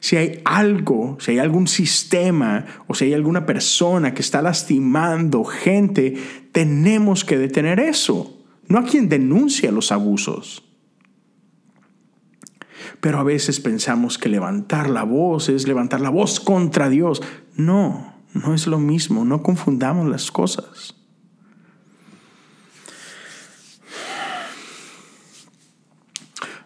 Si 0.01 0.17
hay 0.17 0.41
algo, 0.45 1.17
si 1.21 1.33
hay 1.33 1.39
algún 1.39 1.67
sistema 1.67 2.65
o 2.87 2.95
si 2.95 3.07
hay 3.07 3.15
alguna 3.15 3.47
persona 3.47 4.15
que 4.15 4.23
está 4.23 4.43
lastimando 4.43 5.45
gente, 5.45 6.15
tenemos 6.53 7.25
que 7.25 7.39
detener 7.39 7.81
eso 7.81 8.35
no 8.69 8.79
a 8.79 8.85
quien 8.85 9.09
denuncia 9.09 9.73
los 9.73 9.91
abusos. 9.91 10.63
Pero 13.01 13.19
a 13.19 13.23
veces 13.23 13.61
pensamos 13.61 14.19
que 14.19 14.29
levantar 14.29 14.91
la 14.91 15.05
voz 15.05 15.49
es 15.49 15.67
levantar 15.67 16.01
la 16.01 16.11
voz 16.11 16.41
contra 16.41 16.89
Dios. 16.89 17.23
No, 17.55 18.15
no 18.35 18.55
es 18.55 18.67
lo 18.67 18.79
mismo, 18.79 19.25
no 19.25 19.43
confundamos 19.43 20.09
las 20.09 20.31
cosas. 20.31 20.95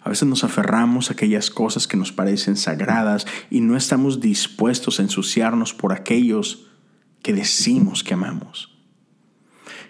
A 0.04 0.08
veces 0.08 0.26
nos 0.26 0.44
aferramos 0.44 1.10
a 1.10 1.12
aquellas 1.12 1.50
cosas 1.50 1.86
que 1.86 1.96
nos 1.96 2.12
parecen 2.12 2.56
sagradas 2.56 3.26
y 3.50 3.60
no 3.60 3.76
estamos 3.76 4.20
dispuestos 4.20 4.98
a 4.98 5.02
ensuciarnos 5.02 5.74
por 5.74 5.92
aquellos 5.92 6.66
que 7.22 7.32
decimos 7.32 8.02
que 8.02 8.14
amamos. 8.14 8.72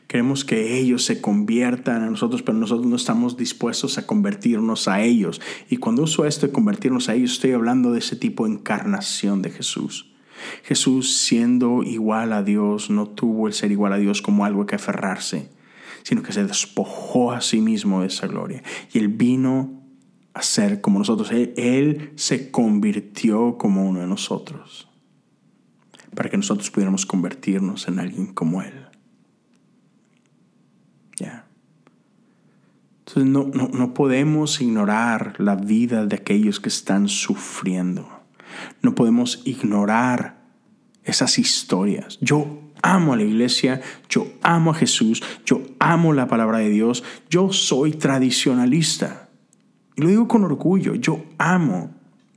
Queremos 0.06 0.44
que 0.44 0.78
ellos 0.78 1.06
se 1.06 1.22
conviertan 1.22 2.02
a 2.02 2.10
nosotros, 2.10 2.42
pero 2.42 2.58
nosotros 2.58 2.86
no 2.86 2.96
estamos 2.96 3.38
dispuestos 3.38 3.96
a 3.96 4.06
convertirnos 4.06 4.86
a 4.86 5.00
ellos. 5.00 5.40
Y 5.70 5.78
cuando 5.78 6.02
uso 6.02 6.26
esto 6.26 6.46
de 6.46 6.52
convertirnos 6.52 7.08
a 7.08 7.14
ellos, 7.14 7.32
estoy 7.32 7.52
hablando 7.52 7.92
de 7.92 8.00
ese 8.00 8.16
tipo 8.16 8.44
de 8.44 8.52
encarnación 8.52 9.40
de 9.40 9.48
Jesús. 9.48 10.12
Jesús, 10.64 11.16
siendo 11.16 11.82
igual 11.82 12.34
a 12.34 12.42
Dios, 12.42 12.90
no 12.90 13.08
tuvo 13.08 13.46
el 13.46 13.54
ser 13.54 13.72
igual 13.72 13.94
a 13.94 13.98
Dios 13.98 14.20
como 14.20 14.44
algo 14.44 14.66
que 14.66 14.74
aferrarse, 14.74 15.48
sino 16.02 16.22
que 16.22 16.32
se 16.32 16.44
despojó 16.44 17.32
a 17.32 17.40
sí 17.40 17.62
mismo 17.62 18.02
de 18.02 18.08
esa 18.08 18.26
gloria. 18.26 18.62
Y 18.92 18.98
Él 18.98 19.08
vino 19.08 19.81
a 20.34 20.42
ser 20.42 20.80
como 20.80 20.98
nosotros. 20.98 21.30
él 21.32 22.12
se 22.16 22.50
convirtió 22.50 23.58
como 23.58 23.86
uno 23.86 24.00
de 24.00 24.06
nosotros, 24.06 24.88
para 26.14 26.30
que 26.30 26.36
nosotros 26.36 26.70
pudiéramos 26.70 27.06
convertirnos 27.06 27.88
en 27.88 27.98
alguien 27.98 28.32
como 28.32 28.62
Él. 28.62 28.86
Entonces 33.14 33.30
no, 33.30 33.68
no, 33.68 33.94
podemos 33.94 34.60
ignorar 34.60 35.34
la 35.38 35.54
vida 35.54 36.06
de 36.06 36.16
aquellos 36.16 36.60
que 36.60 36.68
están 36.68 37.08
sufriendo. 37.08 38.08
No 38.80 38.94
podemos 38.94 39.42
ignorar 39.44 40.40
esas 41.04 41.38
historias. 41.38 42.18
Yo 42.22 42.62
amo 42.80 43.12
a 43.12 43.16
la 43.16 43.24
iglesia, 43.24 43.82
yo 44.08 44.28
amo 44.42 44.70
a 44.70 44.74
Jesús, 44.74 45.22
yo 45.44 45.62
amo 45.78 46.14
la 46.14 46.26
palabra 46.26 46.58
de 46.58 46.70
Dios, 46.70 47.04
yo 47.28 47.52
soy 47.52 47.92
tradicionalista. 47.92 49.28
Y 49.97 50.03
lo 50.03 50.09
digo 50.09 50.28
con 50.28 50.45
orgullo, 50.45 50.95
yo 50.95 51.24
amo 51.38 51.95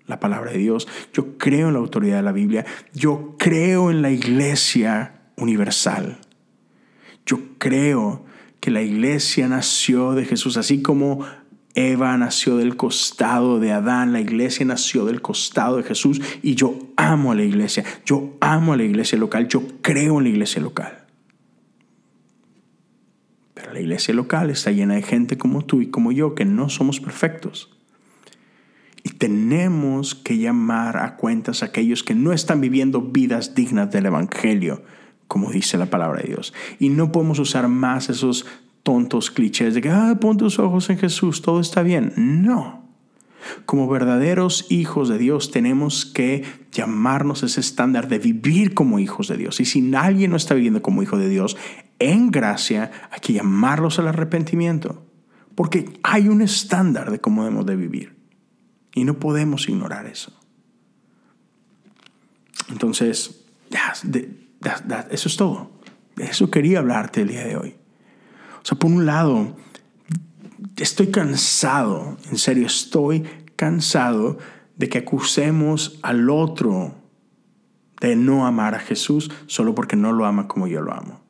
la 0.07 0.19
palabra 0.19 0.51
de 0.51 0.59
Dios, 0.59 0.87
yo 1.13 1.37
creo 1.37 1.67
en 1.67 1.73
la 1.73 1.79
autoridad 1.79 2.17
de 2.17 2.23
la 2.23 2.31
Biblia, 2.31 2.65
yo 2.93 3.35
creo 3.37 3.89
en 3.89 4.01
la 4.01 4.11
iglesia 4.11 5.21
universal. 5.37 6.19
Yo 7.25 7.39
creo 7.57 8.23
que 8.59 8.71
la 8.71 8.81
iglesia 8.81 9.47
nació 9.47 10.13
de 10.13 10.25
Jesús, 10.25 10.57
así 10.57 10.81
como 10.81 11.25
Eva 11.75 12.15
nació 12.17 12.57
del 12.57 12.77
costado 12.77 13.59
de 13.59 13.71
Adán, 13.71 14.13
la 14.13 14.21
iglesia 14.21 14.65
nació 14.65 15.05
del 15.05 15.21
costado 15.21 15.77
de 15.77 15.83
Jesús 15.83 16.21
y 16.41 16.55
yo 16.55 16.77
amo 16.95 17.31
a 17.31 17.35
la 17.35 17.43
iglesia, 17.43 17.83
yo 18.05 18.37
amo 18.39 18.73
a 18.73 18.77
la 18.77 18.83
iglesia 18.83 19.17
local, 19.17 19.47
yo 19.47 19.63
creo 19.81 20.19
en 20.19 20.23
la 20.23 20.29
iglesia 20.29 20.61
local. 20.61 21.04
La 23.75 23.81
iglesia 23.81 24.13
local 24.13 24.49
está 24.49 24.71
llena 24.71 24.95
de 24.95 25.03
gente 25.03 25.37
como 25.37 25.63
tú 25.63 25.81
y 25.81 25.87
como 25.87 26.11
yo 26.11 26.33
que 26.33 26.45
no 26.45 26.69
somos 26.69 26.99
perfectos. 26.99 27.77
Y 29.03 29.09
tenemos 29.09 30.15
que 30.15 30.37
llamar 30.37 30.97
a 30.97 31.15
cuentas 31.15 31.61
a 31.61 31.67
aquellos 31.67 32.01
que 32.01 32.15
no 32.15 32.33
están 32.33 32.61
viviendo 32.61 33.01
vidas 33.01 33.53
dignas 33.53 33.91
del 33.91 34.07
Evangelio 34.07 34.81
como 35.27 35.51
dice 35.51 35.77
la 35.77 35.87
palabra 35.87 36.21
de 36.21 36.29
Dios. 36.29 36.53
Y 36.79 36.89
no 36.89 37.11
podemos 37.11 37.39
usar 37.39 37.67
más 37.67 38.09
esos 38.09 38.45
tontos 38.83 39.31
clichés 39.31 39.73
de 39.73 39.81
que, 39.81 39.89
ah, 39.89 40.17
pon 40.21 40.37
tus 40.37 40.59
ojos 40.59 40.89
en 40.89 40.97
Jesús, 40.97 41.41
todo 41.41 41.59
está 41.59 41.81
bien. 41.81 42.13
No. 42.15 42.85
Como 43.65 43.87
verdaderos 43.87 44.65
hijos 44.69 45.07
de 45.09 45.17
Dios 45.17 45.51
tenemos 45.51 46.05
que 46.05 46.43
llamarnos 46.71 47.43
ese 47.43 47.59
estándar 47.59 48.07
de 48.07 48.17
vivir 48.19 48.73
como 48.73 48.99
hijos 48.99 49.27
de 49.27 49.37
Dios. 49.37 49.59
Y 49.59 49.65
si 49.65 49.81
nadie 49.81 50.27
no 50.27 50.35
está 50.35 50.55
viviendo 50.55 50.81
como 50.81 51.03
hijo 51.03 51.17
de 51.17 51.29
Dios, 51.29 51.57
en 51.99 52.31
gracia 52.31 52.91
hay 53.11 53.19
que 53.19 53.33
llamarlos 53.33 53.99
al 53.99 54.07
arrepentimiento. 54.07 55.05
Porque 55.55 55.99
hay 56.03 56.27
un 56.27 56.41
estándar 56.41 57.11
de 57.11 57.19
cómo 57.19 57.43
debemos 57.43 57.65
de 57.65 57.75
vivir. 57.75 58.15
Y 58.93 59.05
no 59.05 59.19
podemos 59.19 59.67
ignorar 59.69 60.05
eso. 60.05 60.37
Entonces, 62.69 63.45
eso 65.11 65.29
es 65.29 65.37
todo. 65.37 65.71
De 66.15 66.25
eso 66.25 66.49
quería 66.49 66.79
hablarte 66.79 67.21
el 67.21 67.29
día 67.29 67.45
de 67.45 67.57
hoy. 67.57 67.75
O 68.61 68.65
sea, 68.65 68.77
por 68.77 68.91
un 68.91 69.05
lado, 69.05 69.55
estoy 70.77 71.07
cansado, 71.07 72.17
en 72.29 72.37
serio, 72.37 72.65
estoy 72.65 73.23
cansado 73.55 74.37
de 74.77 74.89
que 74.89 74.99
acusemos 74.99 75.99
al 76.01 76.29
otro 76.29 76.95
de 78.01 78.15
no 78.15 78.45
amar 78.45 78.75
a 78.75 78.79
Jesús 78.79 79.31
solo 79.47 79.73
porque 79.75 79.95
no 79.95 80.11
lo 80.11 80.25
ama 80.25 80.47
como 80.47 80.67
yo 80.67 80.81
lo 80.81 80.93
amo. 80.93 81.24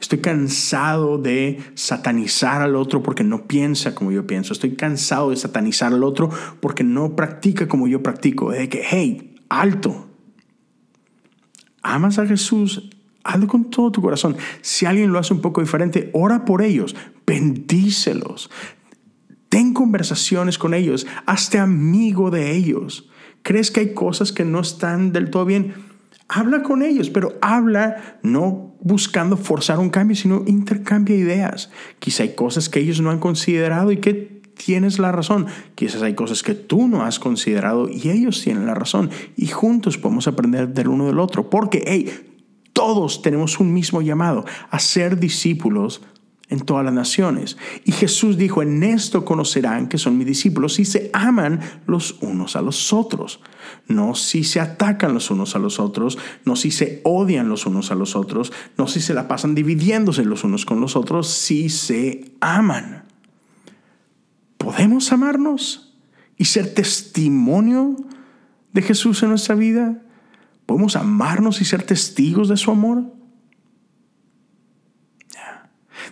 Estoy 0.00 0.18
cansado 0.18 1.18
de 1.18 1.58
satanizar 1.74 2.62
al 2.62 2.76
otro 2.76 3.02
porque 3.02 3.24
no 3.24 3.46
piensa 3.46 3.94
como 3.94 4.12
yo 4.12 4.26
pienso. 4.26 4.52
Estoy 4.52 4.76
cansado 4.76 5.30
de 5.30 5.36
satanizar 5.36 5.92
al 5.92 6.04
otro 6.04 6.30
porque 6.60 6.84
no 6.84 7.16
practica 7.16 7.68
como 7.68 7.88
yo 7.88 8.02
practico. 8.02 8.50
De 8.50 8.68
que, 8.68 8.82
hey, 8.88 9.34
alto, 9.48 10.08
amas 11.82 12.18
a 12.18 12.26
Jesús, 12.26 12.90
hazlo 13.24 13.46
con 13.46 13.70
todo 13.70 13.90
tu 13.90 14.02
corazón. 14.02 14.36
Si 14.60 14.86
alguien 14.86 15.12
lo 15.12 15.18
hace 15.18 15.34
un 15.34 15.40
poco 15.40 15.60
diferente, 15.60 16.10
ora 16.12 16.44
por 16.44 16.62
ellos, 16.62 16.94
bendícelos. 17.26 18.50
Ten 19.48 19.72
conversaciones 19.72 20.58
con 20.58 20.74
ellos, 20.74 21.06
hazte 21.24 21.58
amigo 21.58 22.30
de 22.30 22.54
ellos. 22.54 23.08
¿Crees 23.42 23.70
que 23.70 23.80
hay 23.80 23.94
cosas 23.94 24.32
que 24.32 24.44
no 24.44 24.60
están 24.60 25.12
del 25.12 25.30
todo 25.30 25.44
bien? 25.44 25.85
Habla 26.28 26.62
con 26.62 26.82
ellos, 26.82 27.10
pero 27.10 27.38
habla 27.40 28.18
no 28.22 28.74
buscando 28.80 29.36
forzar 29.36 29.78
un 29.78 29.90
cambio, 29.90 30.16
sino 30.16 30.42
intercambia 30.46 31.16
ideas. 31.16 31.70
Quizá 31.98 32.24
hay 32.24 32.34
cosas 32.34 32.68
que 32.68 32.80
ellos 32.80 33.00
no 33.00 33.10
han 33.10 33.20
considerado 33.20 33.92
y 33.92 33.98
que 33.98 34.42
tienes 34.56 34.98
la 34.98 35.12
razón. 35.12 35.46
Quizás 35.74 36.02
hay 36.02 36.14
cosas 36.14 36.42
que 36.42 36.54
tú 36.54 36.88
no 36.88 37.04
has 37.04 37.18
considerado 37.18 37.88
y 37.88 38.10
ellos 38.10 38.42
tienen 38.42 38.66
la 38.66 38.74
razón. 38.74 39.10
Y 39.36 39.46
juntos 39.46 39.98
podemos 39.98 40.26
aprender 40.26 40.68
del 40.68 40.88
uno 40.88 41.06
del 41.06 41.20
otro. 41.20 41.48
Porque, 41.48 41.84
hey, 41.86 42.10
todos 42.72 43.22
tenemos 43.22 43.60
un 43.60 43.72
mismo 43.72 44.02
llamado 44.02 44.44
a 44.70 44.78
ser 44.78 45.18
discípulos 45.18 46.02
en 46.48 46.60
todas 46.60 46.84
las 46.84 46.94
naciones. 46.94 47.56
Y 47.84 47.92
Jesús 47.92 48.36
dijo, 48.36 48.62
en 48.62 48.82
esto 48.82 49.24
conocerán 49.24 49.88
que 49.88 49.98
son 49.98 50.16
mis 50.16 50.26
discípulos 50.26 50.74
si 50.74 50.84
se 50.84 51.10
aman 51.12 51.60
los 51.86 52.18
unos 52.20 52.54
a 52.54 52.62
los 52.62 52.92
otros. 52.92 53.40
No 53.88 54.14
si 54.14 54.44
se 54.44 54.60
atacan 54.60 55.12
los 55.12 55.30
unos 55.30 55.56
a 55.56 55.58
los 55.58 55.80
otros, 55.80 56.18
no 56.44 56.54
si 56.54 56.70
se 56.70 57.00
odian 57.04 57.48
los 57.48 57.66
unos 57.66 57.90
a 57.90 57.96
los 57.96 58.14
otros, 58.14 58.52
no 58.78 58.86
si 58.86 59.00
se 59.00 59.14
la 59.14 59.26
pasan 59.26 59.54
dividiéndose 59.54 60.24
los 60.24 60.44
unos 60.44 60.64
con 60.64 60.80
los 60.80 60.94
otros, 60.94 61.28
si 61.28 61.68
se 61.68 62.32
aman. 62.40 63.04
¿Podemos 64.56 65.12
amarnos 65.12 65.94
y 66.36 66.44
ser 66.44 66.72
testimonio 66.74 67.96
de 68.72 68.82
Jesús 68.82 69.22
en 69.22 69.30
nuestra 69.30 69.54
vida? 69.54 70.02
¿Podemos 70.64 70.96
amarnos 70.96 71.60
y 71.60 71.64
ser 71.64 71.82
testigos 71.82 72.48
de 72.48 72.56
su 72.56 72.70
amor? 72.70 73.15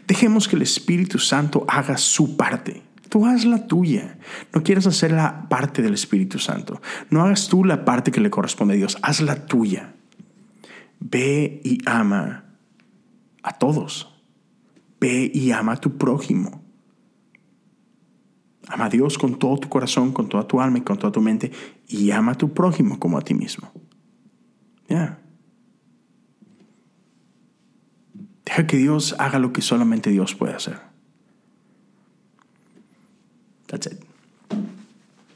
Dejemos 0.07 0.49
que 0.49 0.57
el 0.57 0.63
Espíritu 0.63 1.19
Santo 1.19 1.65
haga 1.69 1.97
su 1.97 2.37
parte. 2.37 2.83
Tú 3.09 3.27
haz 3.27 3.45
la 3.45 3.67
tuya. 3.67 4.19
No 4.53 4.63
quieras 4.63 4.87
hacer 4.87 5.13
la 5.13 5.49
parte 5.49 5.83
del 5.83 5.95
Espíritu 5.95 6.39
Santo. 6.39 6.81
No 7.11 7.23
hagas 7.23 7.49
tú 7.49 7.65
la 7.65 7.85
parte 7.85 8.11
que 8.11 8.21
le 8.21 8.31
corresponde 8.31 8.75
a 8.75 8.77
Dios. 8.77 8.99
Haz 9.03 9.21
la 9.21 9.47
tuya. 9.47 9.95
Ve 11.01 11.61
y 11.65 11.79
ama 11.87 12.45
a 13.43 13.53
todos. 13.59 14.13
Ve 15.01 15.31
y 15.33 15.53
ama 15.53 15.73
a 15.73 15.77
tu 15.77 15.97
prójimo. 15.97 16.63
Ama 18.67 18.87
a 18.87 18.89
Dios 18.89 19.19
con 19.19 19.39
todo 19.39 19.59
tu 19.59 19.69
corazón, 19.69 20.13
con 20.13 20.29
toda 20.29 20.49
tu 20.49 20.61
alma 20.61 20.79
y 20.79 20.83
con 20.83 20.99
toda 20.99 21.13
tu 21.13 21.21
mente. 21.21 21.53
Y 21.87 22.11
ama 22.11 22.33
a 22.33 22.35
tu 22.35 22.53
prójimo 22.53 22.99
como 22.99 23.19
a 23.19 23.23
ti 23.23 23.35
mismo. 23.35 23.71
Ya. 24.89 25.24
Deja 28.45 28.67
que 28.67 28.77
Dios 28.77 29.17
haga 29.19 29.39
lo 29.39 29.53
que 29.53 29.63
solamente 29.63 30.11
Dios 30.11 30.35
puede 30.35 30.55
hacer. 30.55 30.81
That's 33.67 33.87
it. 33.87 34.05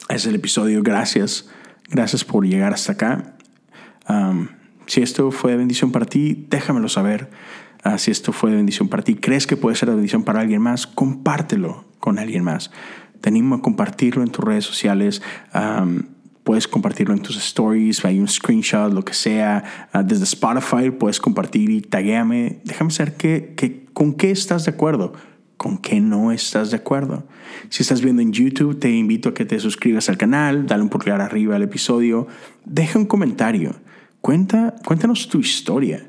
Es 0.09 0.27
el 0.27 0.35
episodio. 0.35 0.83
Gracias. 0.83 1.49
Gracias 1.89 2.25
por 2.25 2.47
llegar 2.47 2.73
hasta 2.75 2.93
acá. 2.93 3.35
Um, 4.09 4.49
si 4.87 5.03
esto 5.03 5.31
fue 5.31 5.53
de 5.53 5.59
bendición 5.59 5.93
para 5.93 6.07
ti, 6.07 6.47
déjamelo 6.49 6.89
saber. 6.89 7.31
Uh, 7.85 7.99
si 7.99 8.11
esto 8.11 8.33
fue 8.33 8.51
de 8.51 8.57
bendición 8.57 8.89
para 8.89 9.03
ti, 9.03 9.15
crees 9.15 9.47
que 9.47 9.57
puede 9.57 9.77
ser 9.77 9.89
de 9.89 9.95
bendición 9.95 10.25
para 10.25 10.41
alguien 10.41 10.61
más, 10.61 10.87
compártelo 10.87 11.85
con 11.99 12.19
alguien 12.19 12.45
más. 12.45 12.71
Te 13.21 13.31
animo 13.31 13.57
a 13.57 13.63
compartirlo 13.63 14.23
en 14.23 14.31
tus 14.31 14.45
redes 14.45 14.65
sociales. 14.65 15.23
Um, 15.55 16.05
puedes 16.49 16.67
compartirlo 16.67 17.13
en 17.13 17.21
tus 17.21 17.37
stories, 17.37 18.03
hay 18.07 18.19
un 18.19 18.27
screenshot, 18.27 18.91
lo 18.91 19.05
que 19.05 19.13
sea. 19.13 19.89
Ah, 19.93 20.03
desde 20.03 20.25
Spotify 20.25 20.91
puedes 20.91 21.21
compartir 21.21 21.69
y 21.69 21.83
taguéame. 21.83 22.63
Déjame 22.65 22.91
saber 22.91 23.19
qué, 23.19 23.85
con 23.93 24.15
qué 24.15 24.31
estás 24.31 24.65
de 24.65 24.71
acuerdo, 24.71 25.13
con 25.59 25.77
qué 25.77 26.01
no 26.01 26.33
estás 26.33 26.71
de 26.71 26.79
acuerdo. 26.79 27.29
Si 27.69 27.83
estás 27.83 28.01
viendo 28.01 28.23
en 28.23 28.33
YouTube, 28.33 28.79
te 28.79 28.91
invito 28.91 29.29
a 29.29 29.35
que 29.35 29.45
te 29.45 29.61
suscribas 29.61 30.09
al 30.09 30.17
canal, 30.17 30.67
dale 30.67 30.83
un 30.83 30.89
pulgar 30.89 31.21
arriba 31.21 31.55
al 31.55 31.65
episodio, 31.65 32.27
deja 32.65 32.99
un 32.99 33.05
comentario, 33.05 33.75
cuenta, 34.23 34.75
cuéntanos 34.87 35.29
tu 35.29 35.41
historia. 35.41 36.09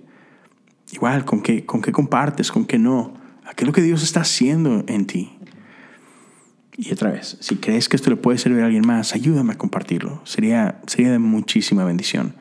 Igual, 0.94 1.26
con 1.26 1.42
qué, 1.42 1.66
con 1.66 1.82
qué 1.82 1.92
compartes, 1.92 2.50
con 2.50 2.64
qué 2.64 2.80
no. 2.80 3.14
¿Qué 3.58 3.66
es 3.66 3.68
lo 3.68 3.74
que 3.74 3.82
Dios 3.82 4.04
está 4.04 4.22
haciendo 4.22 4.86
en 4.88 5.06
ti? 5.06 5.34
Y 6.82 6.94
otra 6.94 7.12
vez, 7.12 7.36
si 7.42 7.58
crees 7.58 7.90
que 7.90 7.98
esto 7.98 8.10
le 8.10 8.16
puede 8.16 8.38
servir 8.38 8.62
a 8.62 8.68
alguien 8.68 8.88
más, 8.88 9.14
ayúdame 9.14 9.52
a 9.52 9.58
compartirlo. 9.58 10.22
Sería, 10.24 10.80
sería 10.88 11.12
de 11.12 11.20
muchísima 11.20 11.84
bendición. 11.84 12.36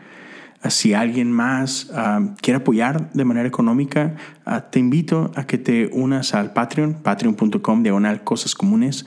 Ah, 0.62 0.70
si 0.70 0.94
alguien 0.94 1.32
más 1.32 1.90
ah, 1.92 2.20
quiere 2.40 2.58
apoyar 2.58 3.10
de 3.14 3.24
manera 3.24 3.48
económica, 3.48 4.14
ah, 4.44 4.70
te 4.70 4.78
invito 4.78 5.32
a 5.34 5.44
que 5.48 5.58
te 5.58 5.90
unas 5.92 6.34
al 6.34 6.52
Patreon, 6.52 7.02
patreon.com, 7.02 7.82
diagonal 7.82 8.22
cosas 8.22 8.54
comunes. 8.54 9.06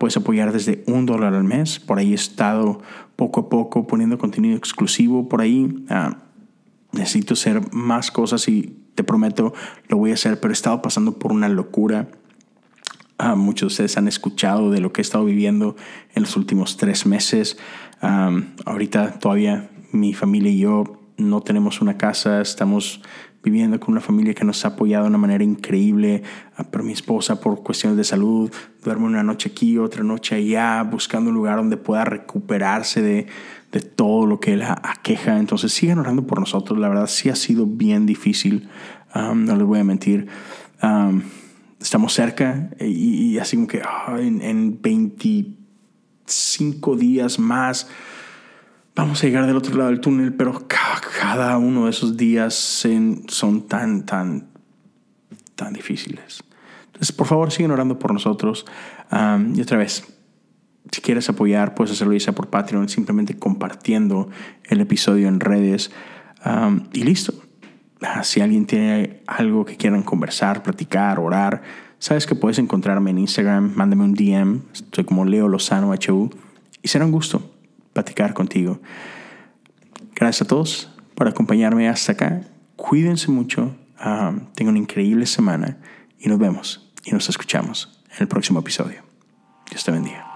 puedes 0.00 0.16
apoyar 0.16 0.50
desde 0.50 0.82
un 0.88 1.06
dólar 1.06 1.34
al 1.34 1.44
mes. 1.44 1.78
Por 1.78 2.00
ahí 2.00 2.10
he 2.10 2.16
estado 2.16 2.82
poco 3.14 3.42
a 3.42 3.48
poco 3.48 3.86
poniendo 3.86 4.18
contenido 4.18 4.56
exclusivo 4.56 5.28
por 5.28 5.42
ahí. 5.42 5.86
necesito 6.90 7.34
hacer 7.34 7.72
más 7.72 8.10
cosas 8.10 8.48
y 8.48 8.76
te 8.96 9.04
prometo 9.04 9.54
lo 9.88 9.96
voy 9.96 10.10
a 10.10 10.14
hacer, 10.14 10.40
pero 10.40 10.50
he 10.50 10.54
estado 10.54 10.82
pasando 10.82 11.20
por 11.20 11.30
una 11.30 11.48
locura 11.48 12.08
Ah, 13.18 13.34
muchos 13.34 13.68
de 13.68 13.72
ustedes 13.72 13.96
han 13.96 14.08
escuchado 14.08 14.70
de 14.70 14.80
lo 14.80 14.92
que 14.92 15.00
he 15.00 15.02
estado 15.02 15.24
viviendo 15.24 15.74
en 16.14 16.22
los 16.22 16.36
últimos 16.36 16.76
tres 16.76 17.06
meses. 17.06 17.58
ahorita 18.00 19.18
todavía 19.18 19.70
mi 19.92 20.12
familia 20.12 20.50
y 20.50 20.58
yo 20.58 21.00
no 21.16 21.40
tenemos 21.40 21.80
una 21.80 21.96
casa, 21.96 22.42
estamos 22.42 23.00
viviendo 23.42 23.80
con 23.80 23.92
una 23.92 24.00
familia 24.02 24.34
que 24.34 24.44
nos 24.44 24.64
ha 24.64 24.68
apoyado 24.68 25.04
de 25.04 25.10
una 25.10 25.18
manera 25.18 25.44
increíble, 25.44 26.22
ah, 26.56 26.64
pero 26.70 26.84
mi 26.84 26.92
esposa 26.92 27.40
por 27.40 27.62
cuestiones 27.62 27.96
de 27.96 28.04
salud 28.04 28.52
duerme 28.84 29.06
una 29.06 29.22
noche 29.22 29.50
aquí, 29.50 29.78
otra 29.78 30.02
noche 30.02 30.34
allá, 30.34 30.82
buscando 30.82 31.30
un 31.30 31.36
lugar 31.36 31.56
donde 31.56 31.78
pueda 31.78 32.04
recuperarse 32.04 33.00
de, 33.00 33.26
de 33.72 33.80
todo 33.80 34.26
lo 34.26 34.40
que 34.40 34.56
la 34.56 34.78
aqueja. 34.82 35.38
Entonces 35.38 35.72
sigan 35.72 35.98
orando 35.98 36.26
por 36.26 36.38
nosotros, 36.38 36.78
la 36.78 36.88
verdad 36.88 37.06
sí 37.06 37.30
ha 37.30 37.36
sido 37.36 37.66
bien 37.66 38.04
difícil, 38.04 38.68
no 39.14 39.56
les 39.56 39.66
voy 39.66 39.78
a 39.78 39.84
mentir 39.84 40.26
estamos 41.80 42.12
cerca 42.12 42.68
eh, 42.78 42.88
y, 42.88 43.38
así 43.38 43.56
como 43.56 43.68
que 43.68 43.80
ah, 43.84 44.16
en, 44.18 44.80
25 44.80 46.96
días 46.96 47.38
más 47.38 47.88
vamos 48.94 49.22
a 49.22 49.26
llegar 49.26 49.46
del 49.46 49.56
otro 49.56 49.76
lado 49.76 49.90
del 49.90 50.00
túnel, 50.00 50.34
pero 50.34 50.66
cada, 50.66 51.58
uno 51.58 51.84
de 51.84 51.90
esos 51.90 52.16
días 52.16 52.54
son 52.54 53.26
tan, 53.68 54.06
tan, 54.06 54.48
tan 55.54 55.74
difíciles. 55.74 56.42
Entonces, 56.86 57.12
por 57.12 57.26
favor, 57.26 57.52
sigan 57.52 57.72
orando 57.72 57.98
por 57.98 58.14
nosotros. 58.14 58.64
y 59.54 59.60
otra 59.60 59.76
vez, 59.76 60.02
si 60.90 61.02
quieres 61.02 61.28
apoyar, 61.28 61.74
puedes 61.74 61.92
hacerlo 61.92 62.14
ya 62.14 62.20
sea 62.20 62.34
por 62.34 62.48
Patreon, 62.48 62.88
simplemente 62.88 63.38
compartiendo 63.38 64.30
el 64.64 64.80
episodio 64.80 65.28
en 65.28 65.40
redes. 65.40 65.90
y 66.94 67.02
listo. 67.02 67.34
Ah, 68.02 68.22
si 68.24 68.40
alguien 68.40 68.66
tiene 68.66 69.22
algo 69.26 69.64
que 69.64 69.76
quieran 69.76 70.02
conversar, 70.02 70.62
platicar, 70.62 71.18
orar, 71.18 71.62
sabes 71.98 72.26
que 72.26 72.34
puedes 72.34 72.58
encontrarme 72.58 73.10
en 73.10 73.18
Instagram, 73.18 73.72
mándame 73.74 74.04
un 74.04 74.14
DM, 74.14 74.60
estoy 74.72 75.04
como 75.04 75.24
Leo 75.24 75.48
Lozano 75.48 75.92
HU 75.92 76.30
y 76.82 76.88
será 76.88 77.06
un 77.06 77.12
gusto 77.12 77.50
platicar 77.92 78.34
contigo. 78.34 78.80
Gracias 80.14 80.42
a 80.42 80.48
todos 80.48 80.90
por 81.14 81.28
acompañarme 81.28 81.88
hasta 81.88 82.12
acá. 82.12 82.42
Cuídense 82.76 83.30
mucho, 83.30 83.74
ah, 83.98 84.34
tengan 84.54 84.74
una 84.74 84.80
increíble 84.80 85.24
semana 85.26 85.78
y 86.18 86.28
nos 86.28 86.38
vemos 86.38 86.92
y 87.04 87.12
nos 87.12 87.28
escuchamos 87.28 88.02
en 88.10 88.18
el 88.20 88.28
próximo 88.28 88.60
episodio. 88.60 89.02
Dios 89.70 89.84
te 89.84 89.90
bendiga. 89.90 90.26